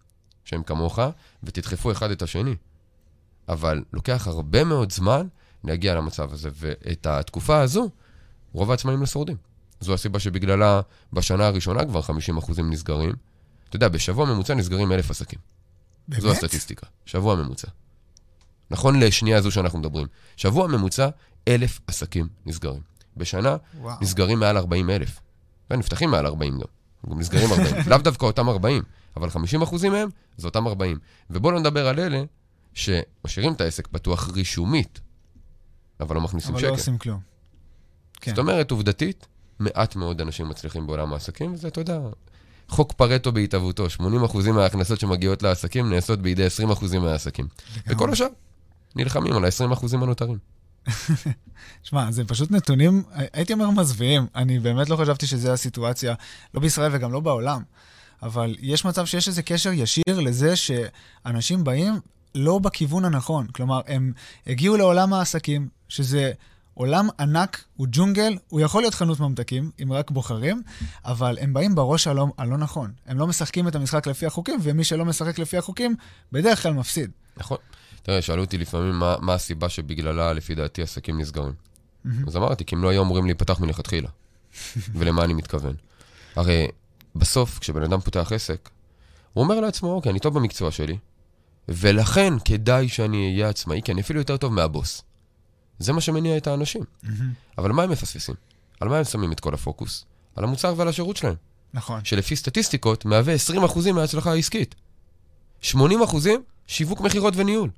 [0.44, 0.98] שהם כמוך,
[1.42, 2.54] ותדחפו אחד את השני.
[3.48, 5.26] אבל לוקח הרבה מאוד זמן
[5.64, 7.90] להגיע למצב הזה, ואת התקופה הזו,
[8.52, 9.36] רוב העצמאים לא שורדים.
[9.80, 10.80] זו הסיבה שבגללה
[11.12, 13.12] בשנה הראשונה כבר 50% נסגרים.
[13.68, 15.38] אתה יודע, בשבוע ממוצע נסגרים אלף עסקים.
[16.08, 16.22] באמת?
[16.22, 16.86] זו הסטטיסטיקה.
[17.06, 17.68] שבוע ממוצע.
[18.70, 20.06] נכון לשנייה זו שאנחנו מדברים.
[20.36, 21.08] שבוע ממוצע,
[21.48, 22.80] אלף עסקים נסגרים.
[23.16, 23.96] בשנה וואו.
[24.00, 25.20] נסגרים מעל 40 אלף.
[25.70, 26.66] ונפתחים מעל 40 גם.
[27.10, 27.74] גם נסגרים 40.
[27.90, 28.82] לאו דווקא אותם 40,
[29.16, 30.98] אבל 50 אחוזים מהם זה אותם 40.
[31.30, 32.22] ובואו לא נדבר על אלה
[32.74, 35.00] שמשאירים את העסק פתוח רישומית,
[36.00, 36.66] אבל לא מכניסים אבל שקל.
[36.66, 37.20] אבל לא עושים כלום.
[38.20, 38.30] כן.
[38.30, 39.26] זאת אומרת, עובדתית,
[39.58, 41.98] מעט מאוד אנשים מצליחים בעולם העסקים, וזה, אתה יודע,
[42.68, 46.46] חוק פרטו בהתהוותו, 80% מההכנסות שמגיעות לעסקים נעשות בידי
[46.92, 47.48] 20% מהעסקים.
[47.86, 48.26] וכל השאר
[48.96, 50.38] נלחמים על ה-20% הנותרים.
[51.82, 54.26] שמע, זה פשוט נתונים, הייתי אומר מזוויעים.
[54.34, 56.14] אני באמת לא חשבתי שזו הסיטואציה,
[56.54, 57.62] לא בישראל וגם לא בעולם.
[58.22, 62.00] אבל יש מצב שיש איזה קשר ישיר לזה שאנשים באים
[62.34, 63.46] לא בכיוון הנכון.
[63.46, 64.12] כלומר, הם
[64.46, 66.32] הגיעו לעולם העסקים, שזה
[66.74, 70.62] עולם ענק, הוא ג'ונגל, הוא יכול להיות חנות ממתקים, אם רק בוחרים,
[71.04, 72.92] אבל הם באים בראש הלא, הלא נכון.
[73.06, 75.94] הם לא משחקים את המשחק לפי החוקים, ומי שלא משחק לפי החוקים,
[76.32, 77.10] בדרך כלל מפסיד.
[77.36, 77.58] נכון.
[78.06, 81.52] תראה, שאלו אותי לפעמים מה, מה הסיבה שבגללה, לפי דעתי, עסקים נסגרים.
[82.26, 84.08] אז אמרתי, כי הם לא היו אמורים להיפתח מלכתחילה.
[84.98, 85.74] ולמה אני מתכוון?
[86.36, 86.68] הרי
[87.16, 88.68] בסוף, כשבן אדם פותח עסק,
[89.32, 90.98] הוא אומר לעצמו, אוקיי, אני טוב במקצוע שלי,
[91.68, 95.02] ולכן כדאי שאני אהיה עצמאי, כי אני אפילו יותר טוב מהבוס.
[95.78, 96.82] זה מה שמניע את האנשים.
[97.58, 98.34] אבל מה הם מפספסים?
[98.80, 100.04] על מה הם שמים את כל הפוקוס?
[100.36, 101.34] על המוצר ועל השירות שלהם.
[101.74, 102.04] נכון.
[102.04, 104.74] שלפי סטטיסטיקות מהווה 20% מההצלחה העסקית.
[105.62, 105.74] 80%
[106.66, 107.70] שיווק מכירות וניהול.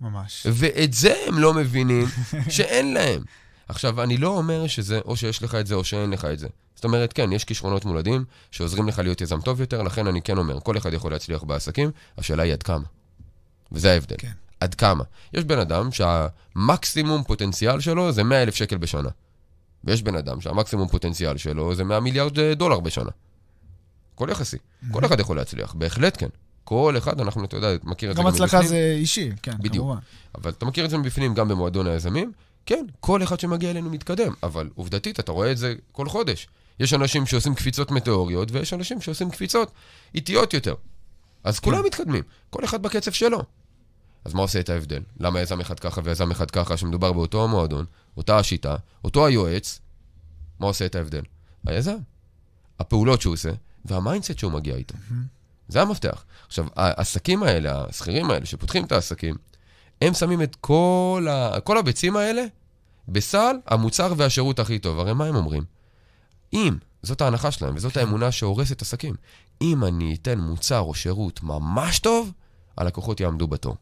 [0.00, 0.46] ממש.
[0.52, 2.06] ואת זה הם לא מבינים
[2.48, 3.22] שאין להם.
[3.68, 6.48] עכשיו, אני לא אומר שזה או שיש לך את זה או שאין לך את זה.
[6.74, 10.38] זאת אומרת, כן, יש כישרונות מולדים שעוזרים לך להיות יזם טוב יותר, לכן אני כן
[10.38, 12.84] אומר, כל אחד יכול להצליח בעסקים, השאלה היא עד כמה.
[13.72, 14.16] וזה ההבדל.
[14.18, 14.32] כן.
[14.60, 15.04] עד כמה.
[15.32, 19.08] יש בן אדם שהמקסימום פוטנציאל שלו זה 100 אלף שקל בשנה.
[19.84, 23.10] ויש בן אדם שהמקסימום פוטנציאל שלו זה 100 מיליארד דולר בשנה.
[24.14, 24.56] הכל יחסי.
[24.90, 26.28] כל אחד יכול להצליח, בהחלט כן.
[26.64, 28.48] כל אחד, אנחנו, אתה יודע, מכיר את זה גם מבפנים.
[28.48, 29.84] גם הצלחה זה אישי, כן, בדיוק.
[29.84, 30.00] כמובן.
[30.34, 32.32] אבל אתה מכיר את זה מבפנים גם במועדון היזמים.
[32.66, 36.48] כן, כל אחד שמגיע אלינו מתקדם, אבל עובדתית, אתה רואה את זה כל חודש.
[36.80, 39.72] יש אנשים שעושים קפיצות מטאוריות, ויש אנשים שעושים קפיצות
[40.14, 40.74] איטיות יותר.
[41.44, 41.70] אז כן.
[41.70, 43.42] כולם מתקדמים, כל אחד בקצב שלו.
[44.24, 45.02] אז מה עושה את ההבדל?
[45.20, 47.84] למה יזם אחד ככה ויזם אחד ככה, שמדובר באותו המועדון,
[48.16, 49.80] אותה השיטה, אותו היועץ,
[50.60, 51.22] מה עושה את ההבדל?
[51.66, 51.96] היזם.
[52.80, 53.50] הפעולות שהוא עושה,
[53.84, 54.94] וה mindset שהוא מגיע איתו.
[55.70, 56.24] זה המפתח.
[56.46, 59.34] עכשיו, העסקים האלה, השכירים האלה, שפותחים את העסקים,
[60.02, 61.60] הם שמים את כל, ה...
[61.60, 62.42] כל הביצים האלה
[63.08, 64.98] בסל המוצר והשירות הכי טוב.
[64.98, 65.64] הרי מה הם אומרים?
[66.52, 69.14] אם, זאת ההנחה שלהם, וזאת האמונה שהורסת עסקים,
[69.62, 72.32] אם אני אתן מוצר או שירות ממש טוב,
[72.76, 73.76] הלקוחות יעמדו בתור.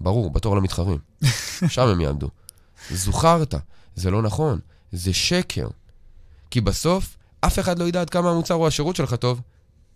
[0.00, 0.98] ברור, בתור למתחרים.
[1.68, 2.28] שם הם יעמדו.
[2.90, 3.54] זוכרת,
[3.94, 4.60] זה לא נכון,
[4.92, 5.68] זה שקר.
[6.50, 9.40] כי בסוף, אף אחד לא ידע עד כמה המוצר או השירות שלך טוב,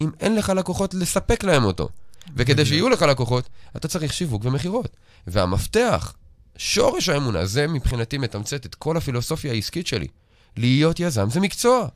[0.01, 1.89] אם אין לך לקוחות לספק להם אותו.
[2.37, 4.97] וכדי שיהיו לך לקוחות, אתה צריך שיווק ומכירות.
[5.27, 6.15] והמפתח,
[6.57, 10.07] שורש האמונה, זה מבחינתי מתמצת את כל הפילוסופיה העסקית שלי.
[10.57, 11.87] להיות יזם זה מקצוע.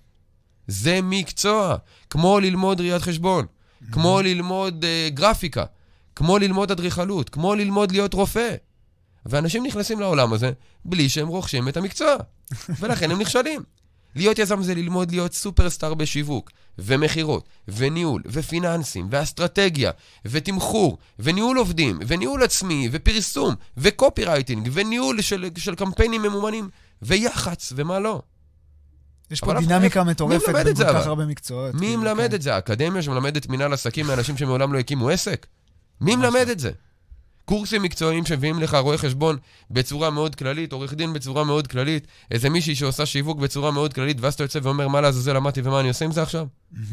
[0.67, 1.77] זה מקצוע.
[2.11, 3.47] כמו ללמוד ראיית חשבון,
[3.93, 5.65] כמו ללמוד uh, גרפיקה,
[6.17, 8.55] כמו ללמוד אדריכלות, כמו ללמוד להיות רופא.
[9.27, 10.53] ואנשים נכנסים לעולם הזה
[10.85, 12.15] בלי שהם רוכשים את המקצוע,
[12.81, 13.63] ולכן הם נכשלים.
[14.17, 19.91] להיות יזם זה ללמוד להיות סופרסטאר בשיווק, ומכירות, וניהול, ופיננסים, ואסטרטגיה,
[20.25, 26.69] ותמחור, וניהול עובדים, וניהול עצמי, ופרסום, וקופי רייטינג, וניהול של, של קמפיינים ממומנים,
[27.03, 28.23] ויח"צ, ומה לא.
[29.31, 31.75] יש פה דינמיקה איך, מטורפת בכל כך הרבה מקצועות.
[31.75, 32.35] מי כאילו, מלמד כן.
[32.35, 32.55] את זה?
[32.55, 35.47] האקדמיה שמלמדת מנהל עסקים מאנשים שמעולם לא הקימו עסק?
[36.01, 36.53] מי מלמד לא.
[36.53, 36.71] את זה?
[37.45, 39.37] קורסים מקצועיים שמביאים לך רואה חשבון
[39.71, 44.17] בצורה מאוד כללית, עורך דין בצורה מאוד כללית, איזה מישהי שעושה שיווק בצורה מאוד כללית,
[44.21, 46.47] ואז אתה יוצא ואומר, מה לעזאזל למדתי ומה אני עושה עם זה עכשיו?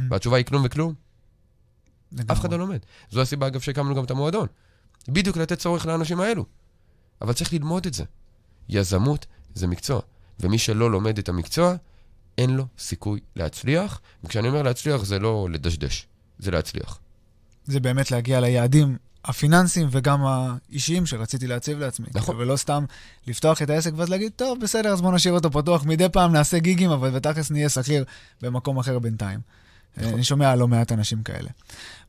[0.10, 0.94] והתשובה היא כלום וכלום.
[2.32, 2.80] אף אחד לא לומד.
[3.12, 4.48] זו הסיבה, אגב, שהקמנו גם את המועדון.
[5.08, 6.46] בדיוק לתת צורך לאנשים האלו.
[7.22, 8.04] אבל צריך ללמוד את זה.
[8.70, 10.02] יזמות זה מקצוע,
[10.40, 11.76] ומי שלא לומד את המקצוע,
[12.38, 14.02] אין לו סיכוי להצליח.
[14.24, 16.08] וכשאני אומר להצליח, זה לא לדשדש,
[16.40, 17.00] זה להצליח.
[17.66, 22.08] זה באמת להגיע ליעדים הפיננסיים וגם האישיים שרציתי להציב לעצמי.
[22.14, 22.36] נכון.
[22.36, 22.86] ולא סתם
[23.28, 25.86] לפתוח את העסק ואז להגיד, טוב, בסדר, אז בוא נשאיר אותו פתוח.
[25.86, 28.06] מדי פעם נעשה גיגים, אבל בתכלס נהיה שכיר
[28.42, 29.40] במקום אחר בינתיים.
[29.98, 30.14] נכון.
[30.14, 31.50] אני שומע על לא מעט אנשים כאלה.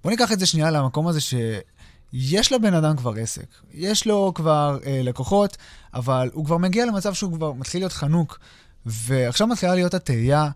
[0.05, 3.46] בוא ניקח את זה שנייה למקום הזה שיש לבן אדם כבר עסק.
[3.75, 5.57] יש לו כבר אה, לקוחות,
[5.94, 8.38] אבל הוא כבר מגיע למצב שהוא כבר מתחיל להיות חנוק,
[8.87, 10.51] ועכשיו מתחילה להיות התהייה,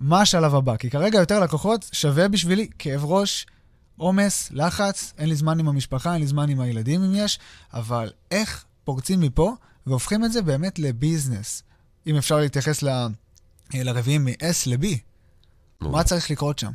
[0.00, 0.76] מה השלב הבא?
[0.76, 3.46] כי כרגע יותר לקוחות שווה בשבילי כאב ראש,
[4.00, 7.38] עומס, לחץ, אין לי זמן עם המשפחה, אין לי זמן עם הילדים אם יש,
[7.74, 9.54] אבל איך פורצים מפה
[9.86, 11.62] והופכים את זה באמת לביזנס?
[12.06, 12.88] אם אפשר להתייחס ל...
[12.88, 13.08] אה,
[13.74, 14.86] לרביעים מ-S ל-B,
[15.80, 16.70] מה צריך לקרות שם?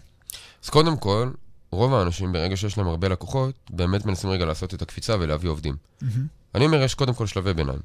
[0.64, 1.32] אז קודם כל,
[1.72, 5.76] רוב האנשים, ברגע שיש להם הרבה לקוחות, באמת מנסים רגע לעשות את הקפיצה ולהביא עובדים.
[6.02, 6.28] מהמם.
[6.56, 7.80] אני אומר, יש קודם כל שלבי ביניים.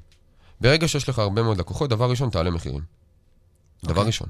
[0.60, 2.82] ברגע שיש לך הרבה מאוד לקוחות, דבר ראשון, תעלה מחירים.
[3.84, 4.06] דבר אוקיי.
[4.06, 4.28] ראשון.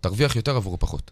[0.00, 1.10] תרוויח יותר עבור פחות.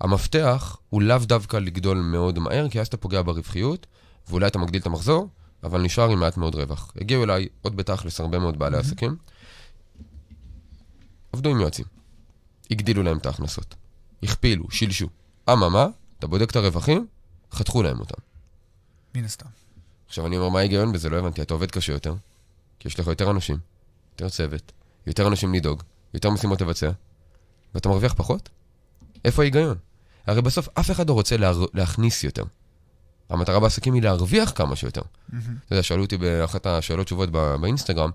[0.00, 3.86] המפתח הוא לאו דווקא לגדול מאוד מהר, כי אז אתה פוגע ברווחיות,
[4.28, 5.28] ואולי אתה מגדיל את המחזור,
[5.62, 6.92] אבל נשאר עם מעט מאוד רווח.
[7.00, 8.86] הגיעו אליי עוד בתכלס הרבה מאוד בעלי מהמם.
[8.86, 9.16] עסקים,
[11.32, 11.84] עבדו עם יועצים,
[12.70, 13.74] הגדילו להם את ההכנסות,
[14.22, 15.08] הכפילו, שילשו.
[15.52, 15.86] אממה,
[16.18, 17.06] אתה בודק את הרווחים,
[17.52, 18.20] חתכו להם אותם.
[19.14, 19.46] מן הסתם.
[20.08, 21.10] עכשיו אני אומר, מה ההיגיון בזה?
[21.10, 21.42] לא הבנתי.
[21.42, 22.14] אתה עובד קשה יותר,
[22.78, 23.58] כי יש לך יותר אנשים,
[24.12, 24.72] יותר צוות,
[25.06, 25.82] יותר אנשים לדאוג,
[26.14, 26.90] יותר משימות לבצע,
[27.74, 28.48] ואתה מרוויח פחות?
[29.24, 29.76] איפה ההיגיון?
[30.26, 31.52] הרי בסוף אף אחד לא רוצה לה...
[31.74, 32.42] להכניס יותר.
[33.30, 35.02] המטרה בעסקים היא להרוויח כמה שיותר.
[35.28, 35.56] מהמם.
[35.66, 38.10] אתה יודע, שאלו אותי באחת השאלות תשובות בא- באינסטגרם,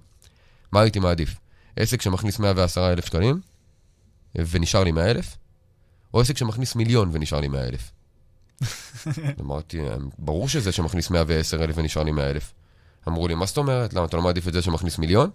[0.72, 1.36] מה הייתי מעדיף?
[1.76, 3.40] עסק שמכניס 110 אלף שקלים
[4.36, 5.38] ונשאר לי 100 אלף?
[6.14, 7.92] או עסק שמכניס מיליון ונשאר לי 100 אלף?
[9.42, 9.80] אמרתי,
[10.20, 12.54] ברור שזה שמכניס 110 אלף ונשאר לי 100 אלף.
[13.08, 13.94] אמרו לי, מה זאת אומרת?
[13.94, 15.30] למה אתה לא מעדיף את זה שמכניס מיליון?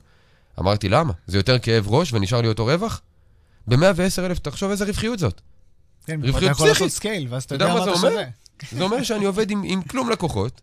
[0.60, 1.12] אמרתי, למה?
[1.26, 3.00] זה יותר כאב ראש ונשאר לי אותו רווח?
[3.66, 3.78] ב-110
[4.20, 5.40] אלף, תחשוב איזה רווחיות זאת.
[6.07, 6.97] כן, רווחיות אתה יכול לעשות פסיכית.
[6.96, 8.23] scale, ואז אתה יודע מה זה אומר?
[8.73, 10.61] זה אומר שאני עובד עם, עם כלום לקוחות,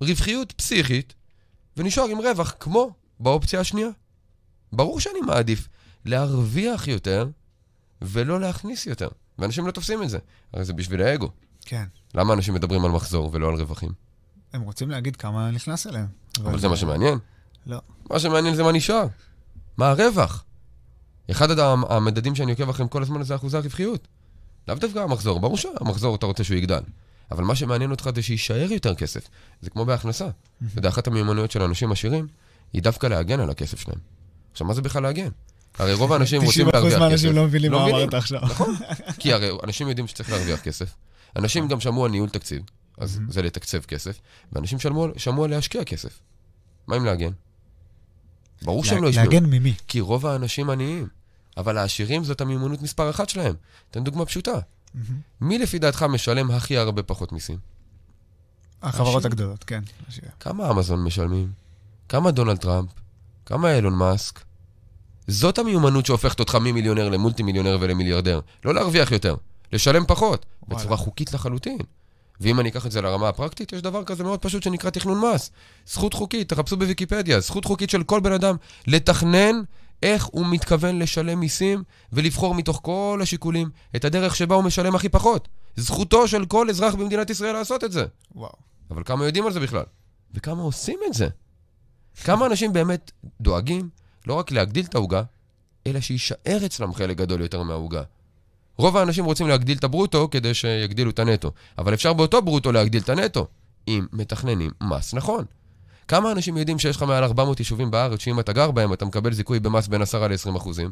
[0.00, 1.14] רווחיות פסיכית,
[1.76, 3.88] ונשאר עם רווח כמו באופציה השנייה.
[4.72, 5.68] ברור שאני מעדיף
[6.04, 7.28] להרוויח יותר
[8.02, 9.08] ולא להכניס יותר.
[9.38, 10.18] ואנשים לא תופסים את זה.
[10.52, 11.30] הרי זה בשביל האגו.
[11.64, 11.84] כן.
[12.14, 13.92] למה אנשים מדברים על מחזור ולא על רווחים?
[14.52, 16.06] הם רוצים להגיד כמה נכנס אליהם.
[16.40, 17.18] אבל זה מה שמעניין.
[17.66, 17.78] לא.
[18.10, 19.06] מה שמעניין זה מה נשאר.
[19.76, 20.44] מה הרווח?
[21.30, 24.08] אחד המדדים שאני עוקב אחריהם כל הזמן זה אחוזי הרווחיות.
[24.68, 26.80] לאו דווקא המחזור, ברור שהמחזור אתה רוצה שהוא יגדל.
[27.30, 29.28] אבל מה שמעניין אותך זה שיישאר יותר כסף.
[29.60, 30.24] זה כמו בהכנסה.
[30.24, 32.26] אתה יודע, אחת המיומנויות של אנשים עשירים
[32.72, 33.98] היא דווקא להגן על הכסף שלהם.
[34.52, 35.28] עכשיו, מה זה בכלל להגן?
[35.78, 36.98] הרי רוב האנשים רוצים 90% להרוויח כסף.
[36.98, 37.90] מהאנשים לא מבינים לא מה.
[37.90, 38.42] אמרת עכשיו.
[39.18, 40.94] כי הרי אנשים יודעים שצריך להרוויח כסף.
[41.36, 42.62] אנשים גם שמעו על ניהול תקציב,
[42.98, 43.20] אז.
[43.28, 44.20] זה לתקצב כסף,
[44.52, 44.78] ואנשים
[45.16, 46.20] שמעו על להשקיע כסף.
[46.86, 47.30] מה עם להגן?
[48.62, 49.24] ברור שהם לא ישמעו.
[49.24, 49.74] להגן ממי?
[49.88, 51.08] כי רוב האנשים עניים,
[51.56, 53.54] אבל העשירים זאת המיומנות מספר אחת שלהם.
[53.90, 54.58] אתן דוגמה פשוטה.
[54.94, 55.20] מהמם.
[55.40, 57.58] מי לפי דעתך משלם הכי הרבה פחות מיסים?
[58.82, 59.30] החברות עשיר.
[59.30, 59.82] הגדולות, כן.
[60.40, 61.52] כמה אמזון משלמים?
[62.08, 62.90] כמה דונלד טראמפ?
[63.46, 64.40] כמה אילון מאסק?
[65.26, 68.40] זאת המיומנות שהופכת אותך ממיליונר למולטי מיליונר ולמיליארדר.
[68.64, 69.36] לא להרוויח יותר,
[69.72, 70.80] לשלם פחות, וואלה.
[70.80, 71.78] בצורה חוקית לחלוטין.
[72.40, 75.50] ואם אני אקח את זה לרמה הפרקטית, יש דבר כזה מאוד פשוט שנקרא תכנון מס.
[75.86, 79.62] זכות חוקית, תחפשו בוויקיפדיה, זכות חוקית של כל בן אדם לתכנן
[80.04, 85.08] איך הוא מתכוון לשלם מיסים ולבחור מתוך כל השיקולים את הדרך שבה הוא משלם הכי
[85.08, 85.48] פחות.
[85.76, 88.04] זכותו של כל אזרח במדינת ישראל לעשות את זה.
[88.34, 88.52] וואו.
[88.90, 89.84] אבל כמה יודעים על זה בכלל?
[90.34, 91.28] וכמה עושים את זה?
[92.24, 93.88] כמה אנשים באמת דואגים
[94.26, 95.22] לא רק להגדיל את העוגה,
[95.86, 98.02] אלא שיישאר אצלם חלק גדול יותר מהעוגה.
[98.76, 103.02] רוב האנשים רוצים להגדיל את הברוטו כדי שיגדילו את הנטו, אבל אפשר באותו ברוטו להגדיל
[103.02, 103.46] את הנטו,
[103.88, 105.44] אם מתכננים מס נכון.
[106.08, 109.32] כמה אנשים יודעים שיש לך מעל 400 יישובים בארץ, שאם אתה גר בהם אתה מקבל
[109.32, 110.90] זיכוי במס בין 10 ל-20 אחוזים?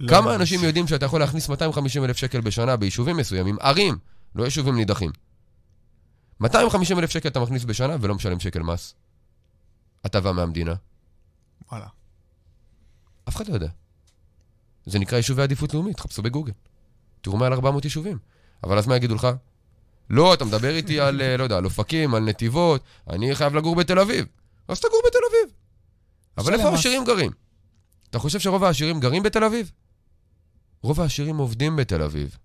[0.00, 0.40] לא כמה ממש.
[0.40, 3.98] אנשים יודעים שאתה יכול להכניס 250 אלף שקל בשנה ביישובים מסוימים, ערים,
[4.34, 5.10] לא יישובים נידחים.
[6.40, 8.94] 250 אלף שקל אתה מכניס בשנה ולא משלם שקל מס.
[10.04, 10.74] הטבה מהמדינה.
[11.72, 11.86] וואלה.
[13.28, 13.68] אף אחד לא יודע.
[14.86, 16.52] זה נקרא יישובי עדיפות לאומית, תחפשו בגוגל.
[17.20, 18.18] תראו מעל 400 יישובים.
[18.64, 19.28] אבל אז מה יגידו לך?
[20.10, 23.76] לא, אתה מדבר איתי על, אה, לא יודע, על אופקים, על נתיבות, אני חייב לגור
[23.76, 24.26] בתל אביב.
[24.68, 25.54] אז תגור בתל אביב.
[26.38, 26.68] אבל איפה.
[26.68, 27.32] העשירים גרים?
[28.10, 29.72] אתה חושב שרוב העשירים גרים בתל אביב?
[30.82, 32.36] רוב העשירים עובדים בתל אביב.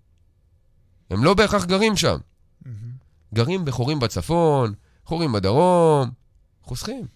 [1.10, 2.18] הם לא בהכרח גרים שם.
[3.34, 6.10] גרים בחורים בצפון, חורים בדרום,
[6.62, 7.06] חוסכים.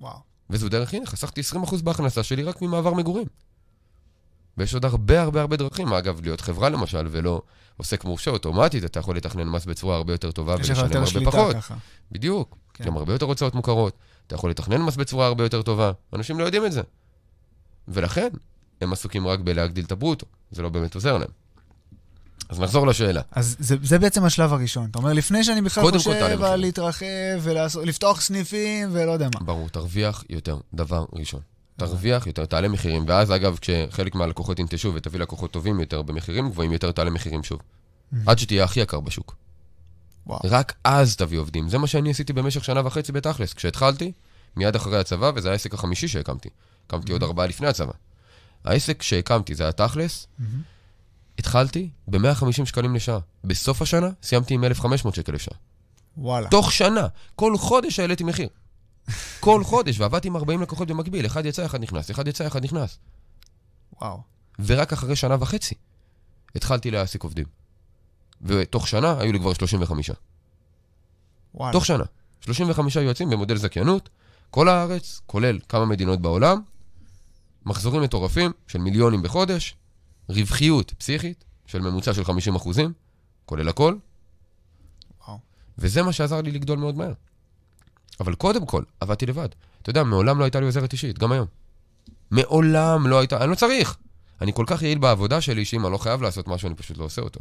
[0.00, 0.18] וואו.
[0.50, 3.26] וזו דרך, הנה, חסכתי 20% בהכנסה שלי רק ממעבר מגורים.
[4.56, 5.92] ויש עוד הרבה הרבה הרבה דרכים.
[5.92, 7.42] אגב, להיות חברה למשל, ולא
[7.76, 11.56] עוסק מורשה אוטומטית, אתה יכול לתכנן מס בצורה הרבה יותר טובה ולשלם הרבה פחות.
[11.56, 11.74] ככה.
[12.12, 12.56] בדיוק.
[12.74, 12.84] כן.
[12.84, 13.96] גם הרבה יותר הוצאות מוכרות.
[14.26, 15.92] אתה יכול לתכנן מס בצורה הרבה יותר טובה.
[16.12, 16.82] אנשים לא יודעים את זה.
[17.88, 18.28] ולכן,
[18.80, 20.26] הם עסוקים רק בלהגדיל את הברוטו.
[20.50, 21.28] זה לא באמת עוזר להם.
[22.48, 23.20] אז נחזור לשאלה.
[23.30, 24.88] אז זה, זה בעצם השלב הראשון.
[24.90, 26.10] אתה אומר, לפני שאני בכלל חושב.
[26.42, 27.06] על להתרחב
[27.40, 29.40] ולפתוח סניפים ולא יודע מה.
[29.46, 31.40] ברור, תרוויח יותר, דבר ראשון.
[31.76, 36.72] תרוויח יותר, תעלה מחירים, ואז אגב, כשחלק מהלקוחות ינטשו ותביא לקוחות טובים יותר במחירים גבוהים
[36.72, 37.60] יותר, תעלה מחירים שוב.
[38.26, 39.36] עד שתהיה הכי יקר בשוק.
[40.26, 40.40] וואו.
[40.44, 41.68] רק אז תביא עובדים.
[41.68, 43.52] זה מה שאני עשיתי במשך שנה וחצי בתכלס.
[43.52, 44.12] כשהתחלתי,
[44.56, 46.48] מיד אחרי הצבא, וזה העסק החמישי שהקמתי.
[46.86, 47.92] הקמתי עוד ארבעה לפני הצבא.
[48.64, 50.62] העסק שהקמתי, זה היה תכלס, מהמם.
[51.38, 53.18] התחלתי ב-150 שקלים לשעה.
[53.44, 55.54] בסוף השנה, סיימתי עם 1,500 שקל לשעה.
[56.16, 56.48] וואלה.
[56.48, 57.06] תוך שנה.
[57.36, 58.48] כל חודש העליתי מחיר.
[59.40, 61.26] כל חודש, ועבדתי עם 40 לקוחות במקביל.
[61.26, 62.98] אחד יצא, אחד נכנס, אחד יצא, אחד נכנס.
[64.00, 64.22] וואו.
[64.58, 65.74] ורק אחרי שנה וחצי
[66.54, 67.46] התחלתי להעסיק עובדים.
[68.42, 70.10] ותוך שנה היו לי כבר 35.
[71.54, 71.72] וואלה.
[71.72, 72.04] תוך שנה.
[72.40, 74.08] 35 יועצים במודל זכיינות,
[74.50, 76.60] כל הארץ, כולל כמה מדינות בעולם,
[77.66, 79.76] מחזורים מטורפים של מיליונים בחודש,
[80.28, 82.92] רווחיות פסיכית של ממוצע של 50 אחוזים,
[83.46, 83.96] כולל הכל,
[85.26, 85.38] וואו.
[85.78, 87.12] וזה מה שעזר לי לגדול מאוד מהר.
[88.22, 89.48] אבל קודם כל, עבדתי לבד.
[89.82, 91.46] אתה יודע, מעולם לא הייתה לי עוזרת אישית, גם היום.
[92.30, 93.96] מעולם לא הייתה, אני לא צריך.
[94.40, 97.04] אני כל כך יעיל בעבודה שלי, שאם אני לא חייב לעשות משהו, אני פשוט לא
[97.04, 97.40] עושה אותו.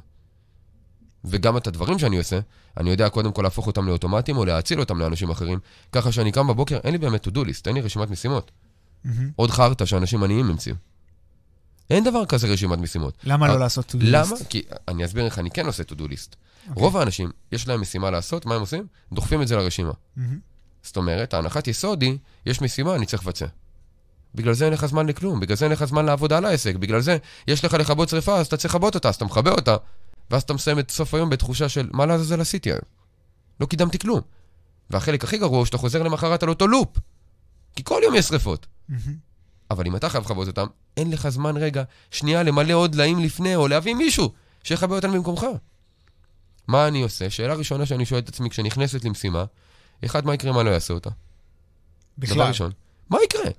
[1.25, 2.39] וגם את הדברים שאני עושה,
[2.77, 5.59] אני יודע קודם כל להפוך אותם לאוטומטיים או להאציל אותם לאנשים אחרים,
[5.91, 8.51] ככה שאני קם בבוקר, אין לי באמת to do list, אין לי רשימת משימות.
[9.03, 9.29] מהמם.
[9.35, 10.75] עוד חרטא שאנשים עניים המציאו.
[11.89, 13.13] אין דבר כזה רשימת משימות.
[13.23, 14.35] למה לא לעשות to-do למה?
[14.35, 14.45] list?
[14.49, 16.35] כי אני אסביר איך אני כן עושה to do list.
[16.69, 16.83] אוקיי.
[16.83, 18.87] רוב האנשים, יש להם משימה לעשות, מה הם עושים?
[19.13, 19.91] דוחפים את זה לרשימה.
[20.15, 20.50] מהמם.
[20.83, 23.45] זאת אומרת, ההנחת יסוד היא, יש משימה, אני צריך לבצע.
[24.35, 27.01] בגלל זה אין לך זמן לכלום, בגלל זה אין לך זמן לעבוד על העסק, בגלל
[27.01, 27.17] זה
[27.47, 29.75] יש לך לכבות שריפה, אז אתה צריך לכבות אותה, אז אתה מכבה אותה,
[30.31, 32.81] ואז אתה מסיים את סוף היום בתחושה של, מה לעזאזל עשיתי היום?
[33.59, 34.21] לא קידמתי כלום.
[34.89, 36.97] והחלק הכי גרוע הוא שאתה חוזר למחרת על אותו לופ.
[37.75, 38.67] כי כל יום יש שריפות.
[39.71, 40.67] אבל אם אתה חייב לכבות אותם,
[40.97, 44.31] אין לך זמן רגע, שנייה למלא עוד דליים לפני, או להביא מישהו
[44.63, 45.45] שיכבה אותם במקומך.
[46.67, 47.29] מה אני עושה?
[47.29, 49.45] שאלה ראשונה שאני שואל את עצמי כשנכנסת למשימה,
[50.05, 51.09] אחד, מה יקרה אם אני לא אעשה אותה?
[51.09, 52.47] דבר בכלל.
[52.47, 52.71] ראשון.
[53.09, 53.51] מה יקרה?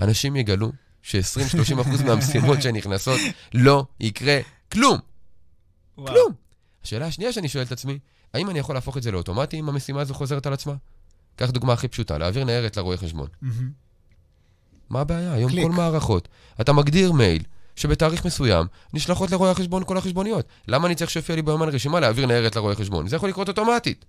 [0.00, 3.20] אנשים יגלו ש-20-30% מהמשימות שנכנסות
[3.54, 4.40] לא יקרה
[4.72, 4.98] כלום.
[5.98, 6.08] וואו.
[6.08, 6.32] כלום.
[6.84, 7.98] השאלה השנייה שאני שואל את עצמי,
[8.34, 10.74] האם אני יכול להפוך את זה לאוטומטי אם המשימה הזו חוזרת על עצמה?
[11.36, 13.28] קח דוגמה הכי פשוטה, להעביר ניירת לרואה חשבון.
[14.90, 15.32] מה הבעיה?
[15.32, 15.64] היום קליק.
[15.64, 16.28] כל מערכות.
[16.60, 17.42] אתה מגדיר מייל
[17.76, 20.46] שבתאריך מסוים נשלחות לרואה החשבון כל החשבוניות.
[20.68, 23.08] למה אני צריך שיופיע לי ביומן רשימה להעביר ניירת לרואה חשבון?
[23.08, 24.04] זה יכול לקרות אוטומטית.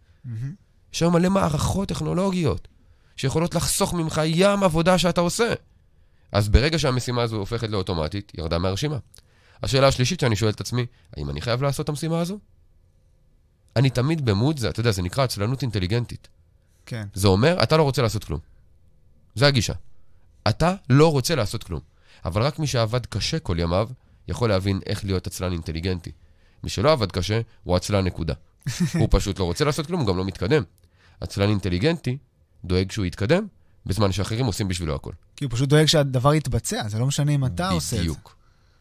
[0.93, 2.67] יש היום מלא מערכות טכנולוגיות
[3.15, 5.53] שיכולות לחסוך ממך ים עבודה שאתה עושה.
[6.31, 8.97] אז ברגע שהמשימה הזו הופכת לאוטומטית, ירדה מהרשימה.
[9.63, 10.85] השאלה השלישית שאני שואל את עצמי,
[11.17, 12.39] האם אני חייב לעשות את המשימה הזו?
[13.75, 16.27] אני תמיד במוד זה, אתה יודע, זה נקרא עצלנות אינטליגנטית.
[16.85, 17.07] כן.
[17.13, 18.39] זה אומר, אתה לא רוצה לעשות כלום.
[19.35, 19.73] זה הגישה.
[20.49, 21.79] אתה לא רוצה לעשות כלום.
[22.25, 23.89] אבל רק מי שעבד קשה כל ימיו,
[24.27, 26.11] יכול להבין איך להיות עצלן אינטליגנטי.
[26.63, 28.33] מי שלא עבד קשה, הוא עצלן נקודה.
[28.99, 30.63] הוא פשוט לא רוצה לעשות כלום, הוא גם לא מתקדם.
[31.21, 32.17] עצלן אינטליגנטי
[32.65, 33.47] דואג שהוא יתקדם,
[33.85, 35.11] בזמן שאחרים עושים בשבילו הכל.
[35.35, 38.09] כי הוא פשוט דואג שהדבר יתבצע, זה לא משנה אם אתה עושה את זה.
[38.09, 38.35] בדיוק.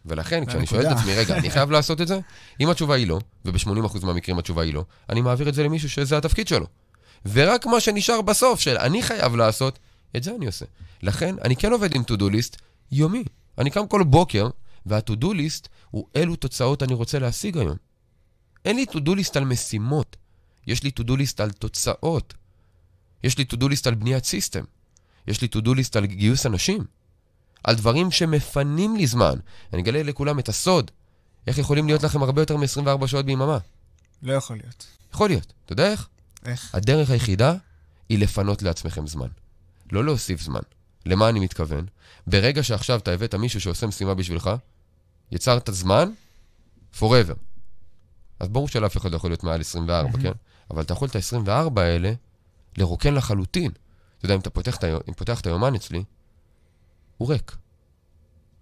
[0.06, 0.66] ולכן, כשאני.
[0.66, 2.18] שואל את עצמי, רגע, אני חייב לעשות את זה?
[2.60, 6.16] אם התשובה היא לא, וב-80% מהמקרים התשובה היא לא, אני מעביר את זה למישהו שזה
[6.16, 6.66] התפקיד שלו.
[7.32, 9.78] ורק מה שנשאר בסוף, של אני חייב לעשות,
[10.16, 10.64] את זה אני עושה.
[11.02, 12.56] לכן, אני כן עובד עם to-do list
[12.92, 13.24] יומי.
[13.58, 14.48] אני קם כל בוקר,
[14.86, 17.76] וה-to-do list הוא אילו תוצאות אני רוצה להשיג היום.
[18.64, 20.16] אין לי to-do list על משימות,
[20.66, 22.34] יש לי to-do list על תוצאות.
[23.24, 24.64] יש לי to-do list על בניית סיסטם.
[25.26, 26.84] יש לי to-do list על גיוס אנשים.
[27.64, 29.38] על דברים שמפנים לי זמן.
[29.72, 30.90] אני אגלה לכולם את הסוד.
[31.46, 33.58] איך יכולים להיות לכם הרבה יותר מ-24 שעות ביממה?
[34.22, 34.86] לא יכול להיות.
[35.14, 35.52] יכול להיות.
[35.64, 36.08] אתה יודע איך?
[36.44, 36.74] איך?
[36.74, 37.54] הדרך היחידה
[38.08, 39.28] היא לפנות לעצמכם זמן.
[39.92, 40.60] לא להוסיף זמן.
[41.06, 41.86] למה אני מתכוון?
[42.26, 44.50] ברגע שעכשיו אתה הבאת מישהו שעושה משימה בשבילך,
[45.32, 46.10] יצרת זמן
[46.98, 47.34] forever.
[48.42, 50.32] אז ברור שלאף אחד לא יכול להיות מעל 24, כן?
[50.70, 52.12] אבל אתה יכול את ה-24 האלה
[52.78, 53.70] לרוקן לחלוטין.
[54.18, 56.04] אתה יודע, אם אתה פותח את, אם פותח את היומן אצלי,
[57.16, 57.56] הוא ריק.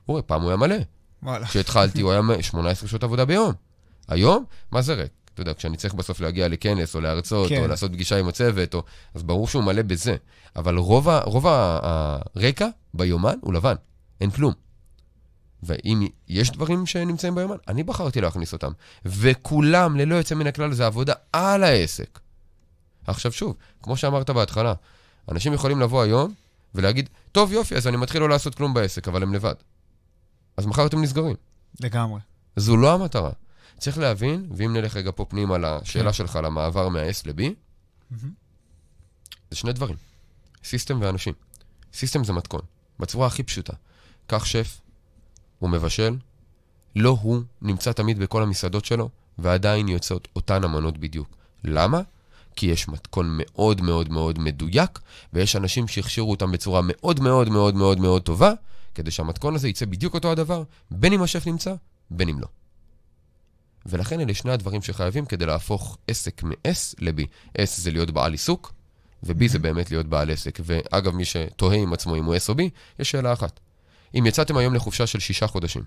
[0.07, 0.77] הוא ריק, פעם הוא היה מלא.
[1.23, 1.47] וואלה.
[1.47, 3.53] כשהתחלתי הוא היה 18 שעות עבודה ביום.
[4.09, 5.13] היום, מה זה ריק?
[5.35, 7.63] אתה יודע, כשאני צריך בסוף להגיע לכנס, או להרצות, כן.
[7.63, 8.83] או לעשות פגישה עם הצוות, או...
[9.15, 10.17] אז ברור שהוא מלא בזה.
[10.57, 11.21] אבל רוב, ה...
[11.25, 11.47] רוב.
[11.47, 13.75] הרקע ביומן הוא לבן,
[14.21, 14.53] אין כלום.
[15.63, 18.73] ואם יש דברים שנמצאים ביומן, אני בחרתי להכניס אותם.
[19.05, 22.21] וכולם, ללא יוצא מן הכלל, זה עבודה על העסק.
[23.07, 24.75] עכשיו שוב, כמו שאמרת בהתחלה,
[25.29, 26.35] אנשים יכולים לבוא היום
[26.75, 29.55] ולהגיד, טוב, יופי, אז אני מתחיל לא לעשות כלום בעסק, אבל הם לבד.
[30.57, 31.37] אז מחר אתם נסגרים.
[31.81, 32.21] לגמרי.
[32.57, 33.31] זו לא המטרה.
[33.79, 36.13] צריך להבין, ואם נלך רגע פה פנימה לשאלה כן.
[36.13, 37.43] שלך, למעבר מה-S ל-B,
[38.11, 38.33] מהמם.
[39.51, 39.97] זה שני דברים.
[40.65, 41.35] system ואנשים.
[41.95, 42.61] system זה מתכון,
[42.99, 43.73] בצורה הכי פשוטה.
[44.27, 44.81] קח שף,
[45.61, 46.17] הוא מבשל,
[46.97, 51.29] לא הוא נמצא תמיד בכל המסעדות שלו, ועדיין יוצאות אותן המנות בדיוק.
[51.65, 52.01] למה?
[52.57, 54.99] כי יש מתכון מאוד מאוד מאוד מדויק,
[55.33, 58.53] ויש אנשים שהכשירו אותם בצורה מאוד מאוד מאוד מאוד מאוד טובה,
[58.95, 61.75] כדי שהמתכון הזה יצא בדיוק אותו הדבר, בין אם השף נמצא,
[62.11, 62.47] בין אם לא.
[63.87, 67.21] ולכן אלה שני הדברים שחייבים כדי להפוך עסק מ-S ל-B.
[67.59, 68.73] S זה להיות בעל עיסוק,
[69.23, 70.61] ו-B זה באמת להיות בעל עסק.
[70.65, 72.59] ואגב, מי שתוהה עם עצמו אם הוא S או B,
[72.99, 73.61] יש שאלה אחת.
[74.19, 75.83] אם יצאתם היום לחופשה של שישה חודשים,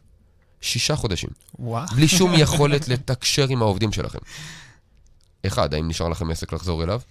[0.61, 1.87] שישה חודשים, וואו.
[1.95, 4.19] בלי שום יכולת לתקשר עם העובדים שלכם.
[5.47, 7.01] אחד, האם נשאר לכם עסק לחזור אליו?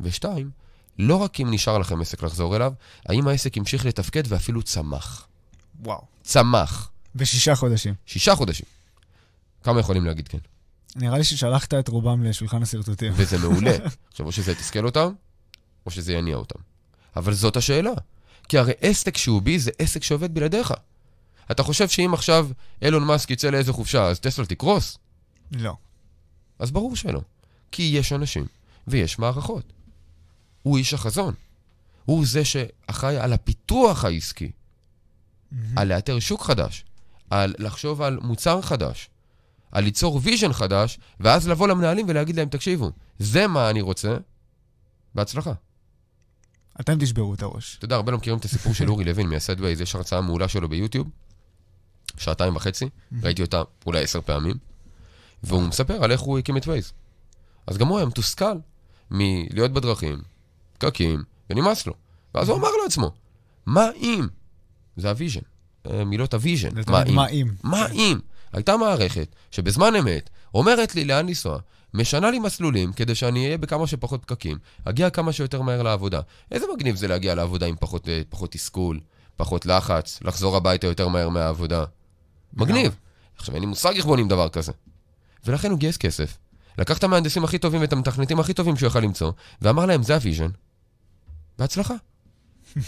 [0.00, 0.50] ושתיים,
[0.98, 2.72] לא רק אם נשאר לכם עסק לחזור אליו,
[3.06, 5.26] האם העסק המשיך לתפקד ואפילו צמח.
[5.82, 6.04] וואו.
[6.22, 6.90] צמח.
[7.14, 7.94] בשישה חודשים.
[8.06, 8.66] שישה חודשים.
[9.62, 10.38] כמה יכולים להגיד כן?
[10.96, 13.12] נראה לי ששלחת את רובם לשולחן השרטוטים.
[13.16, 13.76] וזה מעולה.
[14.10, 15.12] עכשיו, או שזה יתסכל אותם,
[15.86, 16.58] או שזה יניע אותם.
[17.16, 17.92] אבל זאת השאלה.
[18.48, 20.72] כי הרי עסק שהוא B זה עסק שעובד בלעדיך.
[21.50, 22.48] אתה חושב שאם עכשיו
[22.82, 24.98] אילון מאסק יצא לאיזה חופשה, אז טסלה תקרוס?
[25.52, 25.76] לא.
[26.58, 27.20] אז ברור שלא.
[27.72, 28.46] כי יש אנשים
[28.88, 29.72] ויש מערכות.
[30.62, 31.34] הוא איש החזון.
[32.04, 34.50] הוא זה שאחראי על הפיתוח העסקי,
[35.52, 35.78] מהמם.
[35.78, 36.84] על לאתר שוק חדש,
[37.30, 39.08] על לחשוב על מוצר חדש,
[39.72, 44.16] על ליצור vision חדש, ואז לבוא למנהלים ולהגיד להם, תקשיבו, זה מה אני רוצה,
[45.14, 45.52] בהצלחה.
[46.80, 47.76] אתם תשברו את הראש.
[47.76, 50.68] אתה יודע, הרבה לא מכירים את הסיפור של אורי לוין מ-Waze, יש הרצאה מעולה שלו
[50.68, 51.10] ביוטיוב,
[52.16, 52.88] שעתיים וחצי,
[53.22, 54.56] ראיתי אותה אולי עשר פעמים,
[55.42, 56.92] והוא מספר על איך הוא הקים את Waze.
[57.66, 58.56] אז גם הוא היה מתוסכל
[59.10, 60.18] מלהיות בדרכים,
[60.78, 61.94] פקקים, ונמאס לו.
[62.34, 63.10] ואז הוא אמר לעצמו,
[63.66, 64.26] מה אם?
[64.96, 65.40] זה ה vision,
[65.86, 66.68] אה, מילות ה vision?
[67.14, 67.48] מה אם.
[67.62, 68.18] מה אם?
[68.52, 71.58] הייתה מערכת שבזמן אמת אומרת לי לאן לנסוע,
[71.96, 76.20] משנה לי מסלולים כדי שאני אהיה בכמה שפחות פקקים, אגיע כמה שיותר מהר לעבודה.
[76.50, 79.00] איזה מגניב זה להגיע לעבודה עם פחות, אה, פחות תסכול,
[79.36, 81.84] פחות לחץ, לחזור הביתה יותר מהר מהעבודה.
[82.54, 82.96] מגניב.
[83.36, 84.72] עכשיו, אין לי מושג איך בונים דבר כזה.
[85.44, 86.38] ולכן הוא גייס כסף,
[86.78, 89.32] לקח את המהנדסים הכי טובים ואת המתכנתים הכי טובים שהוא יכל למצוא,
[89.62, 90.50] ואמר להם, זה ה vision.
[91.58, 91.94] בהצלחה.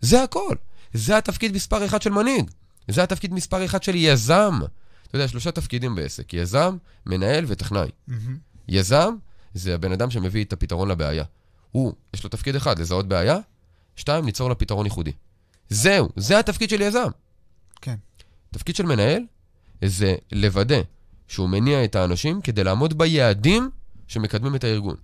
[0.00, 0.56] זה הכל.
[0.92, 2.50] זה התפקיד מספר אחד של מנהיג.
[2.88, 4.60] זה התפקיד מספר אחד של יזם.
[5.14, 7.90] אתה יודע, שלושה תפקידים בעסק, יזם, מנהל וטכנאי.
[8.06, 8.38] מהמם.
[8.68, 9.14] יזם
[9.54, 11.24] זה הבן אדם שמביא את הפתרון לבעיה.
[11.72, 13.38] הוא, יש לו תפקיד אחד, לזהות בעיה,
[13.96, 15.12] שתיים, ליצור לה פתרון ייחודי.
[15.68, 17.08] זהו, זה התפקיד של יזם.
[17.80, 17.94] כן.
[18.50, 19.22] תפקיד של מנהל
[19.84, 20.80] זה לוודא
[21.28, 23.70] שהוא מניע את האנשים כדי לעמוד ביעדים
[24.08, 24.96] שמקדמים את הארגון.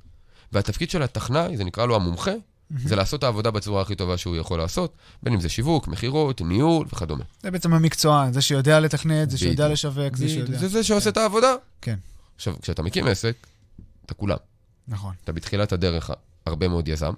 [0.53, 2.35] והתפקיד של הטכנאי, זה נקרא לו המומחה,
[2.77, 6.41] זה לעשות את העבודה בצורה הכי טובה שהוא יכול לעשות, בין אם זה שיווק, מכירות,
[6.41, 7.25] ניהול וכדומה.
[7.43, 9.69] זה בעצם המקצוען, זה שיודע לתכנת, זה שיודע.
[9.69, 10.59] לשווק, זה שיודע.
[10.59, 11.55] זה זה שעושה את העבודה.
[11.83, 11.97] כן.
[12.37, 13.37] עכשיו, כשאתה מקים עסק,
[14.07, 14.37] אתה כולם.
[14.89, 15.15] נכון.
[15.25, 16.11] אתה בתחילת הדרך
[16.47, 17.13] הרבה מאוד יזם,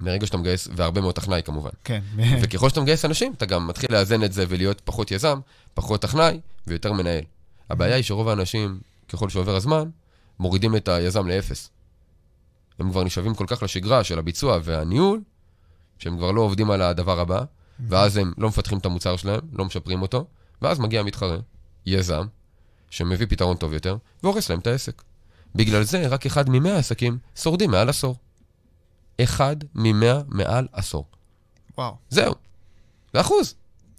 [0.00, 1.70] מרגע שאתה מגייס, והרבה מאוד טכנאי כמובן.
[1.84, 2.00] כן.
[2.42, 5.40] וככל שאתה מגייס אנשים, אתה גם מתחיל לאזן את זה ולהיות פחות יזם,
[5.74, 7.24] פחות טכנאי ויותר מנהל.
[7.70, 9.88] הבעיה היא שרוב האנשים, ככל שעובר הזמן,
[10.38, 11.70] מורידים את היזם לאפס.
[12.80, 15.20] הם כבר נשאבים כל כך לשגרה של הביצוע והניהול,
[15.98, 17.44] שהם כבר לא עובדים על הדבר הבא,
[17.88, 20.26] ואז הם לא מפתחים את המוצר שלהם, לא משפרים אותו,
[20.62, 21.36] ואז מגיע מתחרה,
[21.86, 22.26] יזם,
[22.90, 25.02] שמביא פתרון טוב יותר, והורס להם את העסק.
[25.54, 28.16] בגלל זה, רק אחד ממאה עסקים שורדים מעל עשור.
[29.20, 31.06] אחד ממאה מעל עשור.
[31.78, 31.96] וואו.
[32.10, 32.34] זהו.
[33.12, 33.54] זה אחוז.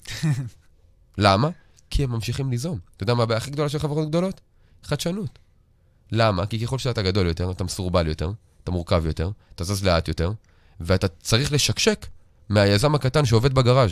[1.18, 1.50] למה?
[1.90, 2.80] כי הם ממשיכים ליזום.
[2.96, 4.42] אתה יודע מה הבעיה הכי גדולה של חברות גדולות?
[4.84, 5.40] חדשנות.
[6.12, 6.46] למה?
[6.46, 8.32] כי ככל שאתה גדול יותר, אתה מסורבל יותר,
[8.64, 10.32] אתה מורכב יותר, אתה זז לאט יותר,
[10.80, 12.06] ואתה צריך לשקשק
[12.50, 13.92] מהיזם הקטן שעובד בגראז'.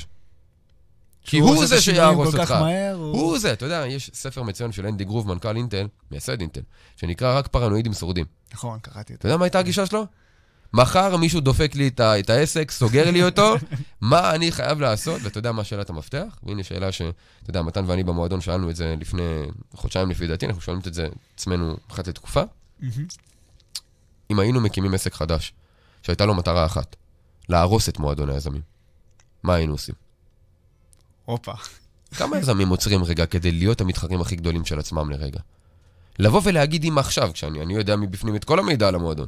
[1.24, 2.52] כי הוא זה שיהרוס אותך.
[2.52, 6.42] מהר, הוא- הוא זה, אתה יודע, יש ספר מצוין של אנדי גרוב, מנכ"ל אינטל, מייסד
[6.42, 6.62] אינטל,
[6.96, 8.26] שנקרא רק פרנואידים שורדים.
[8.54, 10.06] נכון, קראתי את אתה יודע מה הייתה הגישה שלו?
[10.74, 13.56] מחר מישהו דופק לי את, את העסק, סוגר לי אותו,
[14.02, 15.22] מה אני חייב לעשות?
[15.24, 16.38] ואתה יודע מה שאלת המפתח?
[16.44, 17.02] והנה שאלה ש...
[17.02, 19.42] אתה יודע, מתן ואני במועדון שאלנו את זה לפני
[19.74, 22.42] חודשיים לפי דעתי, אנחנו שואלים את זה עצמנו אחת לתקופה.
[24.32, 25.54] אם היינו מקימים עסק חדש,
[26.04, 26.96] שהייתה לו מטרה אחת,
[27.50, 28.62] להרוס את מועדון היזמים,
[29.44, 29.96] מה היינו עושים?
[31.26, 31.54] הופה.
[32.16, 35.40] כמה יזמים עוצרים רגע כדי להיות המתחרים הכי גדולים של עצמם לרגע?
[36.20, 39.28] לבוא ולהגיד אם עכשיו, כשאני אני יודע מבפנים את כל המידע על המועדון,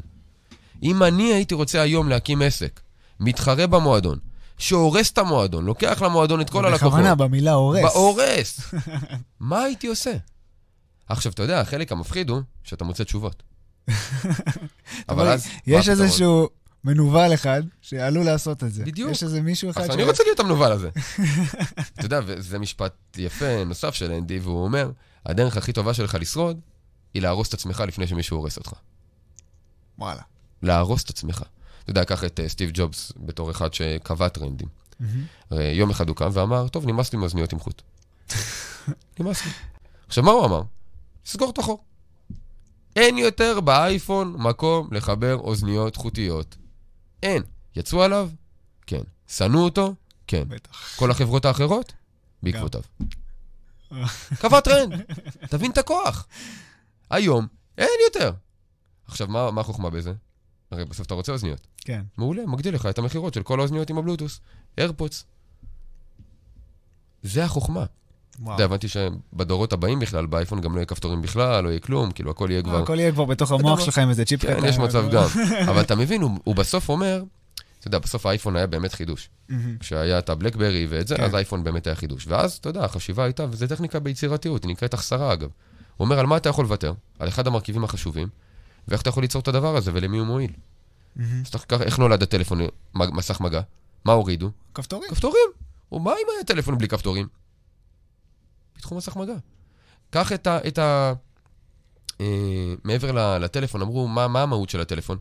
[0.84, 2.80] אם אני הייתי רוצה היום להקים עסק,
[3.20, 4.20] מתחרה במועדון,
[4.58, 7.84] שהורס את המועדון, לוקח למועדון את כל הלקוחות, בכוונה, במילה הורס.
[7.84, 8.74] בהורס,
[9.40, 10.14] מה הייתי עושה?
[11.08, 13.44] עכשיו, אתה יודע, החלק המפחיד הוא שאתה מוצא תשובות.
[15.10, 15.48] אבל אז...
[15.68, 15.90] יש?
[15.90, 16.50] איזשהו
[16.84, 18.86] מנוול אחד שעלול לעשות את זה.
[18.86, 19.12] בדיוק.
[19.12, 19.90] יש איזה מישהו אחד אז ש...
[19.90, 20.90] אני רוצה להיות המנוול הזה.
[21.94, 24.92] אתה יודע, וזה משפט יפה נוסף של אנדי, והוא אומר,
[25.26, 26.60] הדרך הכי טובה שלך לשרוד,
[27.14, 28.74] היא להרוס את עצמך לפני שמישהו הורס אותך.
[29.98, 30.22] וואלה.
[30.62, 31.44] להרוס את עצמך.
[31.84, 34.68] אתה יודע, קח את אה, סטיב ג'ובס בתור אחד שקבע טרנדים.
[35.52, 37.82] הרי יום אחד הוא קם ואמר, טוב, נמאס לי מאוזניות עם חוט.
[39.20, 39.52] נמאס לי.
[40.08, 40.62] עכשיו, מה הוא אמר?
[41.26, 41.84] סגור את החור.
[42.96, 46.58] אין יותר באייפון מקום לחבר אוזניות חוטיות.
[47.24, 47.44] אין.
[47.76, 48.30] יצאו עליו?
[48.88, 49.02] כן.
[49.28, 49.94] שנאו אותו?
[50.28, 50.44] כן.
[50.48, 50.98] בטח.
[51.00, 51.94] כל החברות האחרות?
[52.44, 52.82] בעקבותיו.
[54.42, 55.02] קבע טרנד.
[55.50, 56.28] תבין את הכוח.
[57.10, 58.32] היום אין יותר.
[59.06, 60.14] עכשיו, מה, מה החוכמה בזה?
[60.72, 61.68] הרי בסוף אתה רוצה אוזניות.
[61.78, 62.02] כן.
[62.18, 64.40] מעולה, מגדיל לך את המכירות של כל האוזניות עם הבלוטוס.
[64.78, 65.26] איירפודס.
[67.24, 67.86] זה החוכמה.
[68.44, 68.52] אתה.
[68.52, 72.32] יודע, הבנתי שבדורות הבאים בכלל, באייפון גם לא יהיה כפתורים בכלל, לא יהיה כלום, כאילו
[72.32, 72.84] הכל יהיה כבר...
[72.84, 73.86] הכל יהיה כבר בתוך המוח מה?
[73.86, 75.28] שלך עם איזה צ'יפ כן, יש מצב גם.
[75.70, 77.24] אבל אתה מבין, הוא, בסוף אומר,
[77.80, 79.30] אתה יודע, בסוף האייפון היה באמת חידוש.
[79.80, 81.24] כשהיה את הבלקברי ואת זה, כן.
[81.24, 82.28] אז האייפון באמת היה חידוש.
[82.28, 85.50] ואז, אתה יודע, החשיבה הייתה, וזו טכניקה ביצירתיות, היא נקראת החסרה אגב.
[85.98, 86.94] הוא אומר, על מה אתה יכול לוותר?
[87.20, 88.28] על אחד המרכיבים החשובים,
[88.88, 90.52] ואיך אתה יכול ליצור את הדבר הזה, ולמי הוא מועיל.
[91.20, 92.62] אז איך נולד הטלפון,
[92.96, 93.62] מסך מגע?
[94.06, 94.50] מה הורידו?
[94.74, 95.10] כפתורים.
[95.10, 95.50] כפתורים.
[95.92, 97.28] ומה אם היה טלפון בלי כפתורים?
[98.82, 99.34] פיתחו מסך מגע.
[100.10, 100.58] קח את ה...
[100.68, 101.14] את ה
[102.22, 105.18] אה, מעבר לטלפון, אמרו, מה, מה המהות של הטלפון?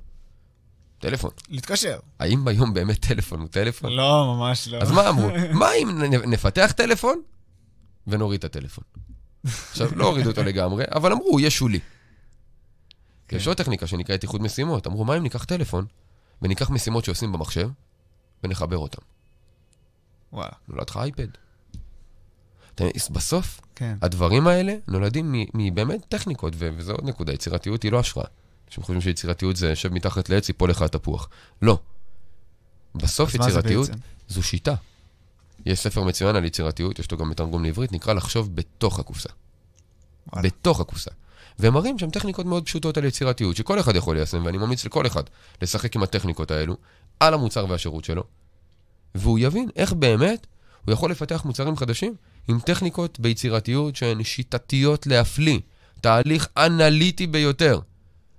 [0.98, 1.30] טלפון.
[1.48, 1.98] להתקשר.
[2.18, 3.92] האם היום באמת טלפון הוא טלפון?
[3.92, 4.78] לא, ממש לא.
[4.78, 5.28] אז מה אמרו?
[5.52, 7.22] מה אם נפתח טלפון
[8.06, 8.84] ונוריד את הטלפון?
[9.70, 11.80] עכשיו, לא הורידו אותו לגמרי, אבל אמרו, הוא יהיה שולי.
[13.28, 13.36] כן.
[13.36, 14.86] יש עוד טכניקה שנקראת איחוד משימות.
[14.86, 15.86] אמרו, מה אם ניקח טלפון
[16.42, 17.68] וניקח משימות שעושים במחשב
[18.44, 19.02] ונחבר אותם?
[20.32, 20.52] וואלה.
[20.68, 21.28] נולד לך אייפד.
[23.10, 23.96] בסוף, כן.
[24.02, 28.26] הדברים האלה נולדים מבאמת טכניקות, וזו עוד נקודה, יצירתיות היא לא השראה.
[28.68, 31.28] אנשים חושבים שיצירתיות זה יושב מתחת לעץ, ייפול לך התפוח.
[31.62, 31.78] לא.
[32.94, 33.90] בסוף יצירתיות?
[34.28, 34.74] זו שיטה.
[35.66, 39.28] יש ספר מצוין על יצירתיות, יש לו גם מתרגום לעברית, נקרא לחשוב בתוך הקופסה.
[40.32, 40.48] וואלה.
[40.48, 41.10] בתוך הקופסה.
[41.58, 45.06] והם מראים שם טכניקות מאוד פשוטות על יצירתיות, שכל אחד יכול ליישם, ואני ממליץ לכל
[45.06, 45.22] אחד
[45.62, 46.76] לשחק עם הטכניקות האלו,
[47.20, 48.22] על המוצר והשירות שלו,
[49.14, 50.46] והוא יבין איך באמת
[50.84, 52.14] הוא יכול לפתח מוצרים חדשים
[52.50, 55.58] עם טכניקות ביצירתיות שהן שיטתיות להפליא.
[56.00, 57.80] תהליך אנליטי ביותר.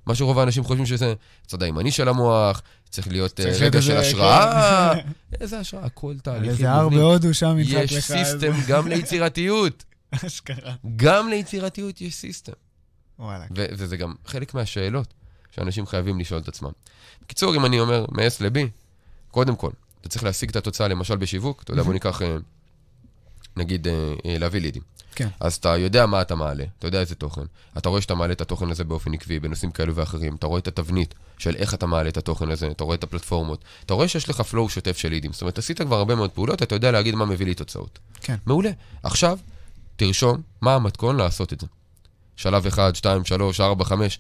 [0.06, 1.14] מה שרוב האנשים חושבים שזה
[1.48, 4.94] צד הימני של המוח, צריך להיות אה, צריך רגע של השראה.
[5.42, 5.86] איזה השראה?
[5.86, 6.90] הכל על תהליכים איזה הר.
[6.90, 7.92] בהודו שם ידחק לך.
[7.92, 9.84] יש system גם ליצירתיות.
[10.26, 10.74] אשכרה.
[10.96, 12.52] גם ליצירתיות יש system.
[13.20, 13.46] וואלה.
[13.52, 15.14] וזה גם חלק מהשאלות
[15.52, 16.72] שאנשים חייבים לשאול את עצמם.
[17.22, 18.58] בקיצור, אם אני אומר מ-S ל-B,
[19.32, 22.38] קודם כל, אתה צריך להשיג את התוצאה למשל בשיווק, אתה יודע, בוא ניקח, אה,
[23.58, 24.82] נגיד, אה, אה, להביא לידים.
[25.16, 25.28] כן.
[25.40, 27.42] אז אתה יודע מה אתה מעלה, אתה יודע איזה תוכן.
[27.78, 30.36] אתה רואה שאתה מעלה את התוכן הזה באופן עקבי, בנושאים כאלו ואחרים.
[30.36, 33.64] אתה רואה את התבנית של איך אתה מעלה את התוכן הזה, אתה רואה את הפלטפורמות.
[33.86, 35.34] אתה רואה שיש לך flow שוטף של לידים.
[35.34, 38.00] זאת אומרת, עשית כבר הרבה מאוד פעולות, אתה יודע להגיד מה מביא לי תוצאות.
[38.22, 38.36] כן.
[38.46, 38.72] מעולה.
[39.04, 39.40] עכשיו,
[39.96, 41.68] תרשום מה המתכון לעשות את זה.
[42.36, 44.20] שלב 1, 2, 3, 4, 5.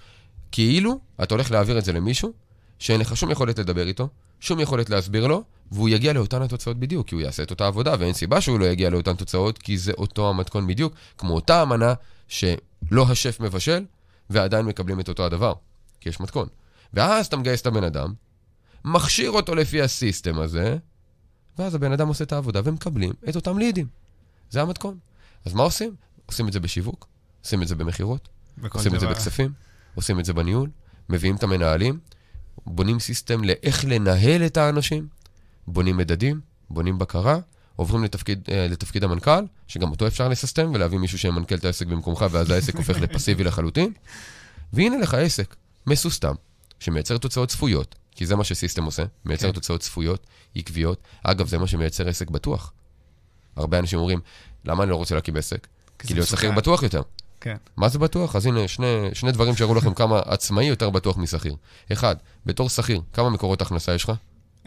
[0.51, 2.33] כאילו אתה הולך להעביר את זה למישהו
[2.79, 4.07] שאין לך שום יכולת לדבר איתו,
[4.39, 7.95] שום יכולת להסביר לו, והוא יגיע לאותן התוצאות בדיוק, כי הוא יעשה את אותה עבודה,
[7.99, 11.93] ואין סיבה שהוא לא יגיע לאותן תוצאות, כי זה אותו המתכון בדיוק, כמו אותה אמנה
[12.27, 13.85] שלא השף מבשל,
[14.29, 15.53] ועדיין מקבלים את אותו הדבר,
[15.99, 16.47] כי יש מתכון.
[16.93, 18.13] ואז אתה מגייס את הבן אדם,
[18.85, 20.77] מכשיר אותו לפי הסיסטם הזה,
[21.57, 23.87] ואז הבן אדם עושה את העבודה ומקבלים את אותם לידים.
[24.49, 24.97] זה המתכון.
[25.45, 25.95] אז מה עושים?
[26.25, 27.07] עושים את זה בשיווק,
[27.43, 28.29] עושים את זה במכירות,
[28.73, 29.51] עושים את זה בכספים,
[29.95, 30.69] עושים את זה בניהול,
[31.09, 31.99] מביאים את המנהלים,
[32.65, 35.07] בונים סיסטם לאיך לנהל את האנשים,
[35.67, 37.39] בונים מדדים, בונים בקרה,
[37.75, 42.25] עוברים לתפקיד, אה, לתפקיד המנכ"ל, שגם אותו אפשר לססטם ולהביא מישהו שמנכ"ל את העסק במקומך,
[42.31, 43.93] ואז העסק הופך לפסיבי לחלוטין.
[44.73, 45.55] והנה לך עסק
[45.87, 46.33] מסוסתם,
[46.79, 49.53] שמייצר תוצאות צפויות, כי זה מה שסיסטם עושה, מייצר כן.
[49.53, 51.01] תוצאות צפויות, עקביות.
[51.23, 52.73] אגב, זה מה שמייצר עסק בטוח.
[53.55, 54.19] הרבה אנשים אומרים,
[54.65, 55.67] למה אני לא רוצה להקים עסק?
[55.99, 57.01] כי להיות שכיר בטוח יותר.
[57.41, 57.55] כן.
[57.77, 58.35] מה זה בטוח?
[58.35, 61.55] אז הנה, שני, שני דברים שיראו לכם כמה עצמאי יותר בטוח משכיר.
[61.91, 64.11] אחד, בתור שכיר, כמה מקורות הכנסה יש לך?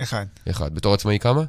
[0.03, 0.27] אחד.
[0.51, 0.75] אחד.
[0.75, 1.45] בתור עצמאי כמה?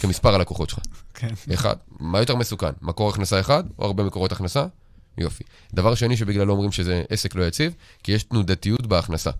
[0.00, 0.78] כמספר הלקוחות שלך.
[1.14, 1.34] כן.
[1.54, 1.76] אחד.
[2.00, 2.72] מה יותר מסוכן?
[2.82, 4.66] מקור הכנסה אחד או הרבה מקורות הכנסה?
[5.18, 5.44] יופי.
[5.74, 9.30] דבר שני שבגללו אומרים שזה עסק לא יציב, כי יש תנודתיות בהכנסה.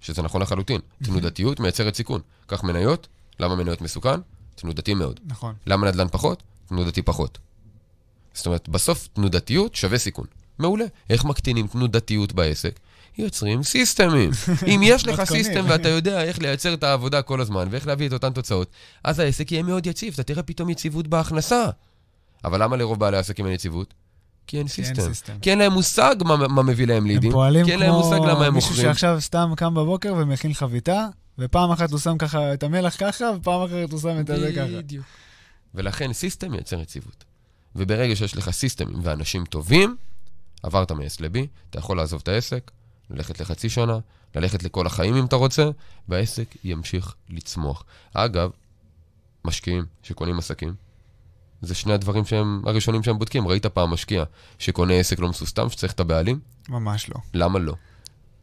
[0.00, 0.80] שזה נכון לחלוטין.
[1.04, 2.20] תנודתיות מייצרת סיכון.
[2.46, 3.08] קח מניות,
[3.40, 4.20] למה מניות מסוכן?
[4.54, 5.20] תנודתי מאוד.
[5.26, 5.54] נכון.
[5.66, 6.42] למה נדל"ן פחות?
[6.68, 7.38] תנודתי פחות.
[8.34, 10.26] זאת אומרת, בסוף תנודתיות שווה סיכון.
[10.58, 10.84] מעולה.
[11.10, 12.80] איך מקטינים תנודתיות בעסק?
[13.18, 14.30] יוצרים סיסטמים.
[14.74, 18.12] אם יש לך system ואתה יודע איך לייצר את העבודה כל הזמן ואיך להביא את
[18.12, 18.70] אותן תוצאות,
[19.04, 21.64] אז העסק יהיה מאוד יציב, אתה תראה פתאום יציבות בהכנסה.
[22.44, 23.94] אבל למה לרוב בעלי העסקים אין יציבות?
[24.46, 25.38] כי אין system.
[25.42, 27.30] כי אין להם מושג מה, מה מביא להם לידים.
[27.30, 27.66] הם פועלים
[28.42, 31.06] כמו מישהו שעכשיו סתם קם בבוקר ומכין חביתה,
[31.38, 34.78] ופעם אחת הוא שם ככה את המלח ככה, ופעם אחרת הוא שם את זה ככה.
[34.78, 35.04] בדיוק.
[35.74, 37.24] ולכן system מייצר יציבות.
[37.76, 39.96] וברגע שיש לך סיסטמים ואנשים טובים,
[40.62, 41.38] עברת מ-S ל-B,
[41.70, 42.70] אתה יכול לעזוב את העסק,
[43.10, 43.98] ללכת לחצי שנה,
[44.34, 45.70] ללכת לכל החיים אם אתה רוצה,
[46.08, 47.84] והעסק ימשיך לצמוח.
[48.14, 48.50] אגב,
[49.44, 50.74] משקיעים שקונים עסקים,
[51.62, 53.48] זה שני הדברים שהם הראשונים שהם בודקים.
[53.48, 54.24] ראית פעם משקיע
[54.58, 56.40] שקונה עסק לא מסוסתם, שצריך את הבעלים?
[56.68, 57.16] ממש לא.
[57.34, 57.74] למה לא?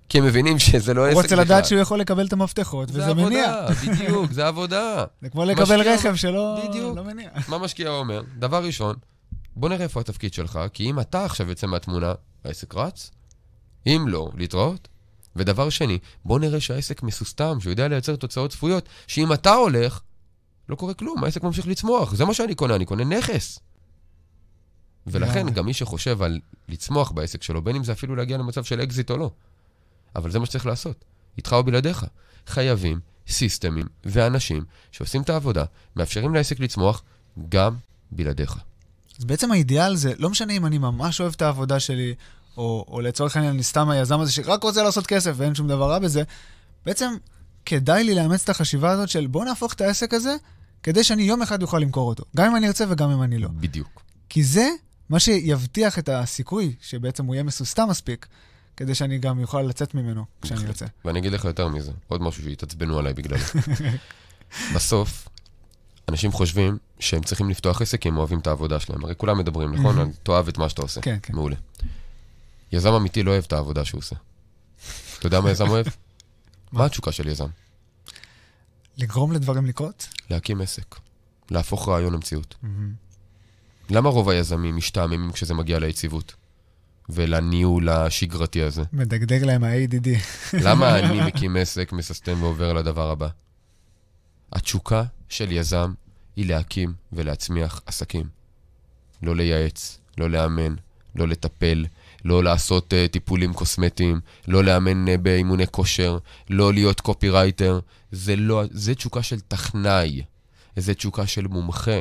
[0.10, 1.14] כי הם מבינים שזה לא עסק בכלל.
[1.14, 3.46] הוא רוצה לדעת שהוא יכול לקבל את המפתחות, וזה מניע.
[3.46, 5.06] זה עבודה, בדיוק, זה עבודה.
[5.22, 6.60] זה כמו לקבל רכב שלא
[6.96, 7.30] לא מניע.
[7.50, 8.22] מה משקיע אומר?
[8.40, 8.96] דבר ראשון,
[9.56, 12.14] בוא נראה איפה התפקיד שלך, כי אם אתה עכשיו יוצא מהתמונה,
[12.46, 13.12] העסק רץ?
[13.88, 14.88] אם לא, להתראות.
[15.36, 20.02] ודבר שני, בוא נראה שהעסק מסוסתם, שהוא יודע לייצר תוצאות צפויות, שאם אתה הולך,
[20.70, 22.16] לא קורה כלום, העסק ממשיך לצמוח.
[22.16, 23.60] זה מה שאני קונה, אני קונה נכס.
[25.08, 28.82] ולכן גם מי שחושב על לצמוח בעסק שלו, בין אם זה אפילו להגיע למצב של
[28.82, 29.32] אקזיט או לא,
[30.16, 31.06] אבל זה מה שצריך לעשות,
[31.38, 32.06] איתך או בלעדיך.
[32.48, 35.66] חייבים סיסטמים ואנשים שעושים את העבודה,
[35.96, 37.04] מאפשרים לעסק לצמוח
[37.50, 37.76] גם
[38.12, 38.58] בלעדיך.
[39.20, 42.16] אז בעצם האידיאל זה, לא משנה אם אני ממש אוהב את העבודה שלי,
[42.58, 45.90] או, או לצורך העניין, אני סתם היזם הזה שרק רוצה לעשות כסף ואין שום דבר
[45.90, 46.24] רע בזה,
[46.86, 47.14] בעצם
[47.66, 50.36] כדאי לי לאמץ את החשיבה הזאת של בוא נהפוך את העסק הזה,
[50.84, 52.24] כדי שאני יום אחד אוכל למכור אותו.
[52.36, 53.48] גם אם אני ארצה וגם אם אני לא.
[53.48, 54.02] בדיוק.
[54.30, 54.70] כי זה
[55.10, 58.28] מה שיבטיח את הסיכוי שבעצם הוא יהיה מסוסתם מספיק,
[58.78, 60.86] כדי שאני גם אוכל לצאת ממנו כשאני ארצה.
[61.06, 63.44] ואני אגיד לך יותר מזה, עוד משהו שיתעצבנו עליי בגללו.
[64.76, 65.28] בסוף,
[66.10, 69.06] אנשים חושבים שהם צריכים לפתוח עסק כי הם אוהבים את העבודה שלהם.
[69.06, 70.12] הרי כולם מדברים, נכון?
[70.24, 71.02] תאהב את מה שאתה עושה.
[71.02, 71.34] כן, כן.
[71.36, 71.56] מעולה.
[72.74, 74.16] יזם אמיתי לא אוהב את העבודה שהוא עושה.
[75.20, 75.86] אתה יודע מה יזם אוהב?
[76.72, 77.48] מה התשוקה של יזם?
[78.98, 80.08] לגרום לדברים לקרות?
[80.30, 80.96] להקים עסק.
[81.52, 82.56] להפוך רעיון למציאות.
[83.90, 86.36] למה רוב היזמים משתעממים כשזה מגיע ליציבות?
[87.10, 88.84] ולניהול השגרתי הזה?
[88.94, 90.08] מדגדג להם ה-ADD.
[90.54, 93.28] למה אני מקים עסק, מססטם ועובר לדבר הבא?
[94.52, 95.94] התשוקה של יזם
[96.36, 98.26] היא להקים ולהצמיח עסקים.
[99.24, 100.76] לא לייעץ, לא לאמן,
[101.16, 101.86] לא לטפל,
[102.26, 106.18] לא לעשות אה, טיפולים קוסמטיים, לא לאמן אה, באימוני כושר,
[106.50, 107.80] לא להיות קופירייטר.
[108.12, 110.22] זה לא, זה תשוקה של טכנאי,
[110.76, 112.00] זה תשוקה של מומחה.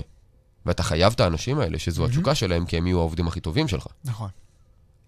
[0.67, 2.09] ואתה חייב את האנשים האלה שזו mm-hmm.
[2.09, 3.87] התשוקה שלהם, כי הם יהיו העובדים הכי טובים שלך.
[4.05, 4.29] נכון.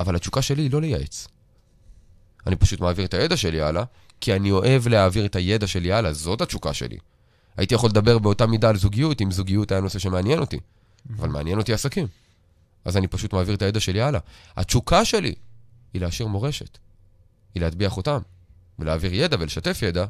[0.01, 1.29] אבל התשוקה שלי היא לא לייעץ.
[2.47, 3.85] אני פשוט מעביר את הידע שלי הלאה,
[4.21, 6.99] כי אני אוהב להעביר את הידע שלי הלאה, זאת התשוקה שלי.
[7.57, 10.57] הייתי יכול לדבר באותה מידה על זוגיות, אם זוגיות היה נושא שמעניין אותי.
[10.57, 11.13] Mm-hmm.
[11.19, 12.07] אבל מעניין אותי עסקים.
[12.85, 14.21] אז אני פשוט מעביר את הידע שלי הלאה.
[14.57, 15.35] התשוקה שלי
[15.95, 16.79] היא להשאיר מורשת,
[17.55, 18.21] היא להטביע חותם,
[18.79, 20.05] ולהעביר ידע ולשתף ידע.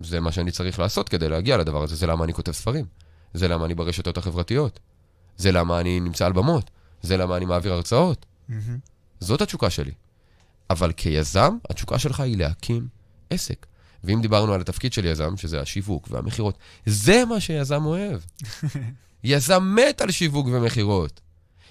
[0.00, 2.84] זה מה שאני צריך לעשות כדי להגיע לדבר הזה, זה למה אני כותב ספרים.
[3.34, 4.80] זה למה אני ברשתות החברתיות.
[5.36, 6.70] זה למה אני נמצא על במות.
[7.02, 8.26] זה למה אני מעביר הרצאות.
[8.50, 8.52] Mm-hmm.
[9.20, 9.92] זאת התשוקה שלי.
[10.70, 12.88] אבל כיזם, התשוקה שלך היא להקים
[13.30, 13.66] עסק.
[14.04, 18.20] ואם דיברנו על התפקיד של יזם, שזה השיווק והמכירות, זה מה שיזם אוהב.
[19.24, 21.20] יזם מת על שיווק ומכירות.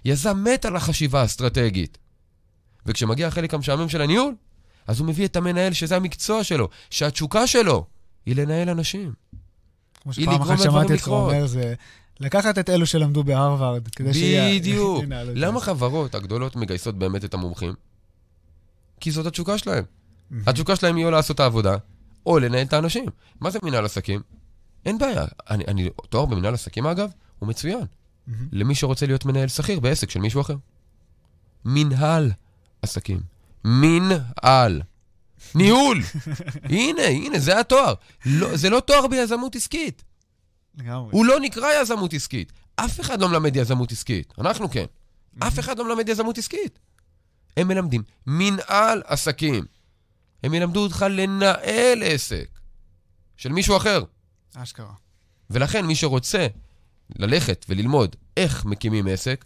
[0.05, 1.97] יזם מת על החשיבה האסטרטגית.
[2.85, 4.35] וכשמגיע החלק המשעמם של הניהול,
[4.87, 7.85] אז הוא מביא את המנהל שזה המקצוע שלו, שהתשוקה שלו
[8.25, 9.13] היא לנהל אנשים.
[10.01, 11.73] כמו שפעם אחת שמעתי אותך אומר, זה
[12.19, 14.59] לקחת את אלו שלמדו בהרווארד, כדי שיהיה...
[14.59, 15.03] בדיוק.
[15.43, 17.73] למה חברות הגדולות מגייסות באמת את המומחים?
[18.99, 19.83] כי זאת התשוקה שלהם.
[20.47, 21.75] התשוקה שלהם היא או לעשות את העבודה,
[22.25, 23.05] או לנהל את האנשים.
[23.39, 24.21] מה זה מנהל עסקים?
[24.85, 25.25] אין בעיה.
[25.49, 27.85] אני, אני, תואר במנהל עסקים, אגב, הוא מצוין.
[28.51, 30.55] למי שרוצה להיות מנהל שכיר בעסק של מישהו אחר.
[31.65, 32.31] מנהל
[32.81, 33.19] עסקים.
[33.65, 34.81] מנהל.
[35.55, 36.01] ניהול.
[36.63, 37.93] הנה, הנה, זה התואר.
[38.25, 40.03] לא, זה לא תואר ביזמות עסקית.
[40.77, 41.09] לגמרי.
[41.11, 42.51] הוא לא נקרא יזמות עסקית.
[42.75, 44.33] אף אחד לא מלמד יזמות עסקית.
[44.39, 44.85] אנחנו כן.
[45.39, 46.79] אף אחד לא מלמד יזמות עסקית.
[47.57, 49.65] הם מלמדים מנהל עסקים.
[50.43, 52.47] הם ילמדו אותך לנהל עסק
[53.37, 54.03] של מישהו אחר.
[54.55, 54.93] אשכרה.
[55.49, 56.47] ולכן מי שרוצה
[57.19, 59.45] ללכת וללמוד איך מקימים עסק,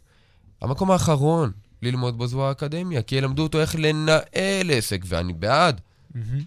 [0.62, 1.52] המקום האחרון
[1.82, 5.82] ללמוד בו זו האקדמיה, כי ילמדו אותו איך לנהל עסק, ואני בעד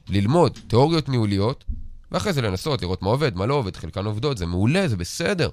[0.09, 1.65] ללמוד תיאוריות ניהוליות,
[2.13, 5.49] ואחרי זה לנסות לראות מה עובד, מה לא עובד, חלקן עובדות, זה מעולה, זה בסדר.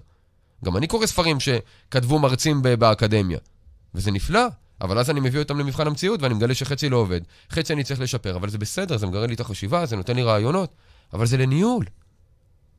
[0.66, 3.40] גם אני קורא ספרים שכתבו מרצים ב- באקדמיה,
[3.96, 4.46] וזה נפלא,
[4.82, 8.00] אבל אז אני מביא אותם למבחן המציאות ואני מגלה שחצי לא עובד, חצי אני צריך
[8.00, 10.76] לשפר, אבל זה בסדר, זה מגרד לי את החשיבה, זה נותן לי רעיונות,
[11.14, 11.86] אבל זה לניהול.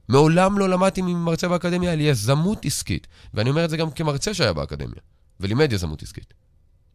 [0.09, 4.53] מעולם לא למדתי ממרצה באקדמיה על יזמות עסקית, ואני אומר את זה גם כמרצה שהיה
[4.53, 5.01] באקדמיה,
[5.41, 6.35] ולימד יזמות עסקית.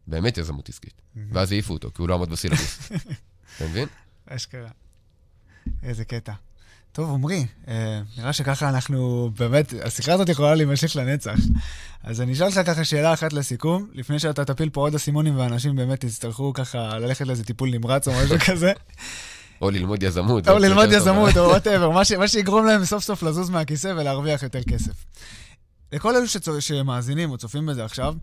[0.06, 0.94] באמת יזמות עסקית.
[1.32, 2.78] ואז העיפו אותו, כי הוא לא עמד בסילבוס.
[3.56, 3.88] אתה מבין?
[4.26, 4.68] אשכרה.
[5.82, 6.32] איזה קטע.
[6.92, 11.34] טוב, עמרי, אה, נראה שככה אנחנו, באמת, השיחה הזאת יכולה להימשך לנצח.
[12.02, 15.76] אז אני אשאל אותך ככה שאלה אחת לסיכום, לפני שאתה תפיל פה עוד אסימונים ואנשים
[15.76, 18.72] באמת יצטרכו ככה ללכת לאיזה טיפול נמרץ או משהו כזה,
[19.62, 20.48] או ללמוד יזמות.
[20.48, 20.88] או ללמוד.
[20.92, 25.04] יזמות או whatever, מה שיגרום להם סוף סוף לזוז מהכיסא ולהרוויח יותר כסף.
[25.92, 28.14] לכל אלו שצו- שמאזינים או צופים בזה עכשיו,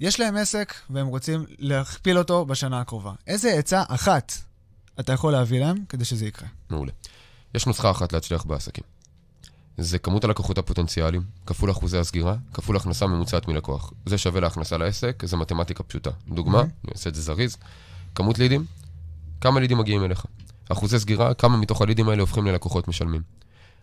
[0.00, 3.12] יש להם עסק והם רוצים להכפיל אותו בשנה הקרובה.
[3.26, 4.32] איזה עצה אחת
[5.00, 6.48] אתה יכול להביא להם כדי שזה יקרה?
[6.70, 6.92] מעולה.
[7.54, 8.84] יש נוסחה אחת להצליח בעסקים.
[9.78, 13.92] זה כמות הלקוחות הפוטנציאליים, כפול אחוזי הסגירה, כפול הכנסה ממוצעת מלקוח.
[14.06, 16.10] זה שווה להכנסה לעסק, זה מתמטיקה פשוטה.
[16.28, 16.64] דוגמה, אהמ.
[16.84, 17.56] אני אעשה את זה זריז,
[18.14, 18.64] כמות לידים,
[19.40, 20.24] כמה לידים מגיעים אליך.
[20.68, 23.22] אחוזי סגירה, כמה מתוך הלידים האלה הופכים ללקוחות משלמים.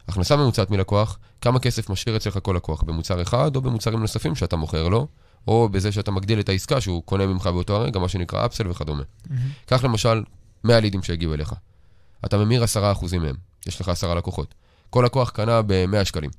[0.08, 4.56] הכנסה ממוצעת מלקוח, כמה כסף משאיר אצלך כל לקוח, במוצר אחד או במוצרים נוספים שאתה
[4.56, 5.08] מוכר לו,
[5.48, 9.04] או בזה שאתה מגדיל את העסקה שהוא קונה ממך באותו הרגע, מה שנקרא אפסל וכדומה.
[9.66, 10.24] קח למשל
[10.64, 11.54] 100 לידים שהגיעו אליך.
[12.26, 13.36] אתה ממיר 10% מהם,
[13.68, 14.54] יש לך 10 לקוחות.
[14.90, 16.30] כל לקוח קנה ב-100 שקלים.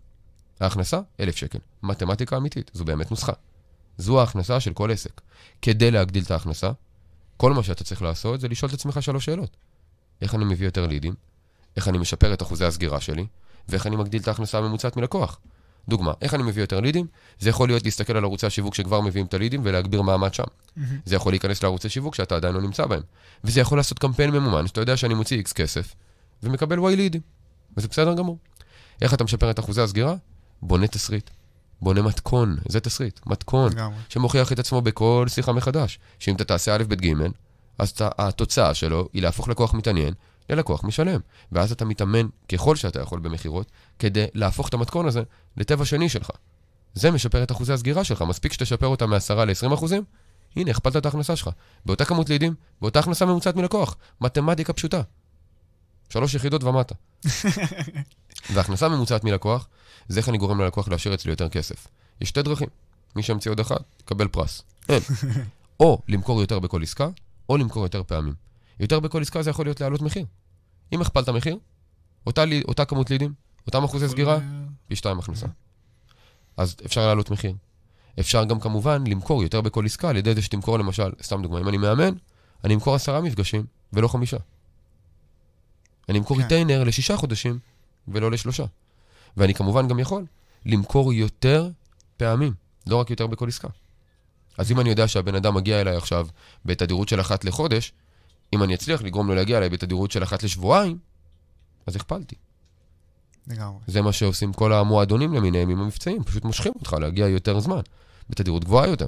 [0.61, 1.59] ההכנסה, 1,000 שקל.
[1.83, 3.33] מתמטיקה אמיתית, זו באמת נוסחה.
[3.99, 5.21] זו ההכנסה של כל עסק.
[5.63, 6.71] כדי להגדיל את ההכנסה,
[7.37, 9.57] כל מה שאתה צריך לעשות זה לשאול את עצמך שלוש שאלות.
[10.23, 11.15] איך אני מביא יותר לידים?
[11.77, 13.27] איך אני משפר את אחוזי הסגירה שלי?
[13.69, 15.39] ואיך אני מגדיל את ההכנסה הממוצעת מלקוח?
[15.89, 17.07] דוגמה, איך אני מביא יותר לידים?
[17.41, 20.45] זה יכול להיות להסתכל על ערוצי השיווק שכבר מביאים את הלידים ולהגביר מעמד שם.
[21.05, 23.03] זה יכול להיכנס לערוצי שיווק שאתה עדיין לא נמצא בהם.
[23.45, 25.95] וזה יכול לעשות קמפיין ממומן, שאתה יודע שאני מוציא X כסף,
[26.43, 27.21] ומקבל Y לידים.
[27.77, 28.39] וזה בסדר גמור.
[29.03, 30.15] איך אתה משפר את אחוזי הסגירה?
[30.63, 31.31] בונה תסריט.
[31.81, 33.97] בונה מתכון, זה תסריט, מתכון, לגמרי.
[34.09, 35.99] שמוכיח את עצמו בכל שיחה מחדש.
[36.19, 37.13] שאם אתה תעשה א', ב', ג',
[37.83, 40.15] אז התוצאה שלו היא להפוך לקוח מתעניין
[40.51, 41.21] ללקוח משלם.
[41.53, 45.23] ואז אתה מתאמן ככל שאתה יכול במכירות, כדי להפוך את המתכון הזה
[45.57, 46.31] לטבע שני שלך.
[46.95, 50.05] זה משפר את אחוזי הסגירה שלך, מספיק שתשפר אותה מ-10 ל-20 אחוזים,
[50.57, 51.51] הנה, הכפלת את ההכנסה שלך.
[51.87, 53.97] באותה כמות לידים, באותה הכנסה ממוצעת מלקוח.
[54.21, 55.03] מתמטיקה פשוטה.
[56.09, 56.95] שלוש יחידות ומטה.
[58.55, 59.69] והכנסה ממוצעת מלקוח,
[60.09, 61.87] זה איך אני גורם ללקוח להשאיר אצלי יותר כסף.
[62.21, 62.69] יש שתי דרכים.
[63.17, 64.63] מי שימציא עוד אחד, יקבל פרס.
[64.89, 65.03] אין.
[65.81, 67.09] או למכור יותר בכל עסקה,
[67.53, 68.35] או למכור יותר פעמים.
[68.81, 70.27] יותר בכל עסקה זה יכול להיות להעלות מחיר.
[70.93, 71.59] אם הכפלת מחיר,
[72.27, 73.33] אותה, לי- אותה כמות לידים,
[73.67, 74.39] אותם אחוזי סגירה,
[74.89, 75.47] פי שתיים הכנסה.
[76.57, 77.55] אז אפשר להעלות מחיר.
[78.21, 81.69] אפשר גם כמובן למכור יותר בכל עסקה על ידי זה שתמכור למשל, סתם דוגמה, אם
[81.69, 82.15] אני מאמן,
[82.65, 84.37] אני אמכור עשרה מפגשים ולא חמישה.
[86.09, 86.43] אני אמכור כן.
[86.43, 87.59] ריטיינר לשישה חודשים
[88.09, 88.65] ולא לשלושה.
[89.37, 90.25] ואני כמובן גם יכול
[90.67, 91.69] למכור יותר
[92.17, 92.55] פעמים,
[92.87, 93.69] לא רק יותר בכל עסקה.
[94.59, 96.27] אז אם אני יודע שהבן אדם מגיע אליי עכשיו
[96.65, 97.93] בתדירות של אחת לחודש,
[98.53, 100.99] אם אני אצליח לגרום לו להגיע אליי בתדירות של אחת לשבועיים,
[101.87, 102.37] אז הכפלתי.
[103.47, 103.79] לגמרי.
[103.87, 107.81] זה מה שעושים כל המועדונים למיניהם עם המבצעים, פשוט מושכים אותך להגיע יותר זמן,
[108.31, 109.07] בתדירות גבוהה יותר.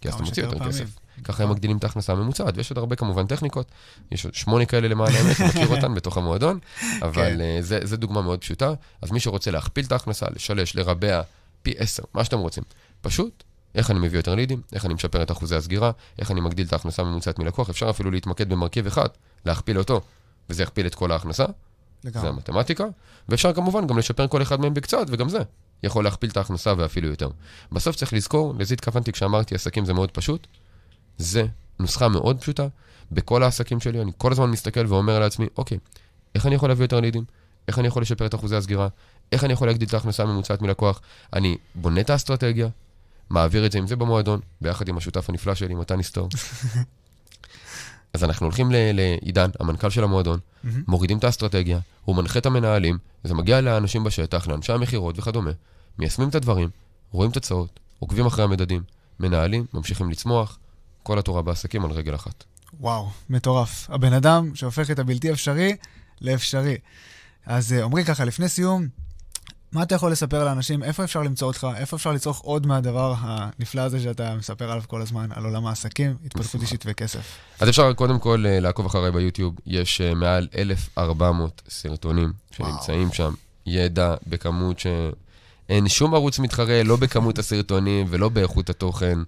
[0.00, 0.72] כי אז אתה מוציא יותר פעמים.
[0.72, 0.98] כסף.
[1.24, 3.70] ככה הם מגדילים את ההכנסה הממוצעת, ויש עוד הרבה כמובן טכניקות.
[4.10, 6.58] יש עוד שמונה כאלה למען האמת, מכיר אותן בתוך המועדון,
[7.02, 7.40] אבל כן.
[7.40, 8.74] אה, זה, זה דוגמה מאוד פשוטה.
[9.02, 11.22] אז מי שרוצה להכפיל את ההכנסה, לשלש, לרבע,
[11.62, 12.62] פי עשר, מה שאתם רוצים.
[13.00, 13.44] פשוט,
[13.74, 16.72] איך אני מביא יותר לידים, איך אני משפר את אחוזי הסגירה, איך אני מגדיל את
[16.72, 19.08] ההכנסה הממוצעת מלקוח, אפשר אפילו להתמקד במרכיב אחד,
[19.46, 20.00] להכפיל אותו,
[20.50, 21.44] וזה יכפיל את כל ההכנסה,
[22.02, 22.28] זה לגמרי.
[22.28, 22.84] המתמטיקה,
[23.28, 25.38] ואפשר כמובן גם לשפר כל אחד מהם בקצת, וגם זה
[25.82, 27.28] יכול להכפיל את ההכנסה ואפילו יותר.
[27.72, 30.46] בסוף צריך לזכור, לזה התכוונתי כשאמרתי עסקים זה מאוד פשוט,
[31.18, 31.46] זה
[31.78, 32.66] נוסחה מאוד פשוטה,
[33.12, 35.78] בכל העסקים שלי אני כל הזמן מסתכל ואומר לעצמי, אוקיי,
[36.34, 37.24] איך אני יכול להביא יותר לידים?
[37.68, 38.88] איך אני יכול לשפר את אחוזי הסגירה?
[39.32, 41.00] איך אני יכול להגדיל את ההכנסה הממוצעת מלקוח?
[41.32, 42.68] אני בונה את האסטרטגיה,
[43.30, 46.28] מעביר את זה עם זה במועדון, ביחד עם השותף הנפלא שלי, מתן היסטור.
[48.14, 50.82] אז אנחנו הולכים לעידן, המנכ"ל של המועדון, מהמם.
[50.88, 55.50] מורידים את האסטרטגיה, הוא מנחה את המנהלים, זה מגיע לאנשים בשטח, לאנשי המכירות וכדומה,
[55.98, 56.68] מיישמים את הדברים,
[57.10, 58.82] רואים תוצאות, עוקבים אחרי המדדים,
[59.20, 60.58] מנהלים, ממשיכים לצמוח,
[61.02, 62.44] כל התורה בעסקים על רגל אחת.
[62.80, 63.90] וואו, מטורף.
[63.90, 65.76] הבן אדם שהופך את הבלתי אפשרי
[66.20, 66.76] לאפשרי.
[67.46, 68.88] אז אה, עמרי, ככה, לפני סיום,
[69.72, 70.82] מה אתה יכול לספר לאנשים?
[70.82, 71.66] איפה אפשר למצוא אותך?
[71.76, 76.16] איפה אפשר לצרוך עוד מהדבר הנפלא הזה שאתה מספר עליו כל הזמן, על עולם העסקים,
[76.24, 76.62] התפתחות.
[76.62, 77.38] אישית וכסף?
[77.60, 83.32] אז אפשר קודם כל אה, לעקוב אחריי ביוטיוב, יש אה, מעל 1,400 סרטונים שנמצאים שם,
[83.66, 89.18] ידע בכמות שאין שום ערוץ מתחרה, לא בכמות הסרטונים ולא באיכות התוכן.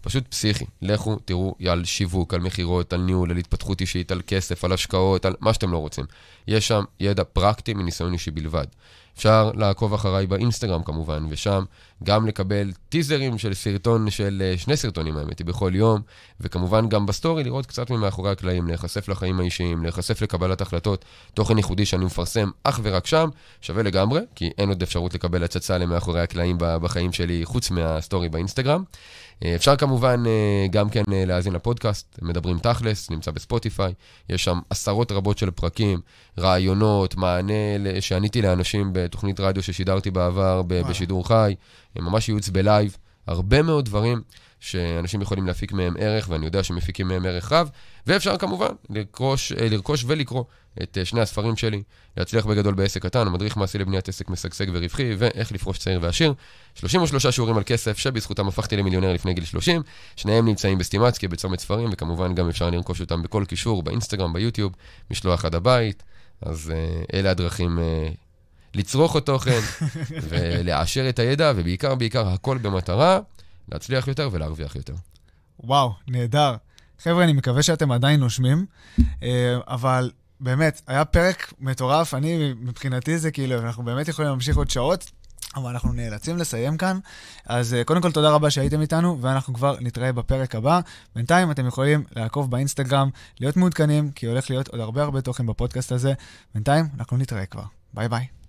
[0.00, 0.64] פשוט פסיכי.
[0.82, 5.24] לכו, תראו על שיווק, על מכירות, על ניהול, על התפתחות אישית, על כסף, על השקעות,
[5.24, 6.04] על מה שאתם לא רוצים.
[6.48, 8.66] יש שם ידע פרקטי מניסיון אישי בלבד.
[9.16, 11.64] אפשר לעקוב אחריי באינסטגרם כמובן, ושם
[12.04, 16.00] גם לקבל טיזרים של סרטון, של אה, שני סרטונים האמת היא, בכל יום,
[16.40, 21.04] וכמובן גם בסטורי לראות קצת ממאחורי הקלעים, להיחשף לחיים האישיים, להיחשף לקבלת החלטות,
[21.34, 23.28] תוכן ייחודי שאני מפרסם אך ורק שם,
[23.60, 28.84] שווה לגמרי, כי אין עוד אפשרות לקבל הצצה למאחורי הקלעים בחיים שלי, חוץ מהסטורי באינסטגרם.
[29.44, 33.92] אה, אפשר כמובן אה, גם כן להאזין לפודקאסט, מדברים תכלס, נמצא בספוטיפיי,
[34.28, 36.00] יש שם עשרות רבות של פרקים,
[36.38, 37.52] רעיונות, מענה
[38.00, 40.88] שעניתי לאנשים בתוכנית רדיו ששידרתי בעבר ב-.
[40.88, 41.54] בשידור חי,
[41.96, 44.22] ממש ייעוץ ב live, הרבה מאוד דברים
[44.60, 47.70] שאנשים יכולים להפיק מהם ערך, ואני יודע שמפיקים מהם ערך רב,
[48.06, 50.44] ואפשר כמובן לרכוש, אה, לרכוש ולקרוא
[50.82, 51.82] את אה, שני הספרים שלי,
[52.16, 56.34] להצליח בגדול בעסק קטן, מדריך מעשי לבניית עסק משגשג ורווחי, ואיך לפרוש צעיר ועשיר.
[56.74, 59.82] 33 שיעורים על כסף, שבזכותם הפכתי למיליונר לפני גיל 30.
[60.16, 64.72] שניהם נמצאים בסטימצקי, בצומת ספרים, וכמובן גם אפשר לרכוש אותם בכל קישור, באינסטגרם, ביוטיוב,
[65.10, 66.02] משלוח עד הבית.
[66.42, 68.08] אז אה, אלה הדרכים אה,
[68.74, 69.60] לצרוך עוד תוכן
[70.28, 73.20] ולהעשר את הידע, ובעיקר, בעיקר, הכל במטרה
[73.72, 74.94] להצליח יותר ולהרוויח יותר.
[75.60, 76.54] וואו, נהדר.
[77.02, 78.66] חבר'ה, אני מקווה שאתם עדיין נושמים,
[79.22, 82.14] אה, אבל באמת, היה פרק מטורף.
[82.14, 85.10] אני, מבחינתי זה כאילו, אנחנו באמת יכולים להמשיך עוד שעות,
[85.56, 86.98] אבל אנחנו נאלצים לסיים כאן.
[87.46, 90.80] אז אה, קודם כל, תודה רבה שהייתם איתנו, ואנחנו כבר נתראה בפרק הבא.
[91.16, 95.92] בינתיים אתם יכולים לעקוב באינסטגרם, להיות מעודכנים, כי הולך להיות עוד הרבה הרבה תוכן בפודקאסט
[95.92, 96.12] הזה.
[96.54, 97.64] בינתיים, אנחנו נתראה כבר.
[97.94, 98.41] ביי ביי.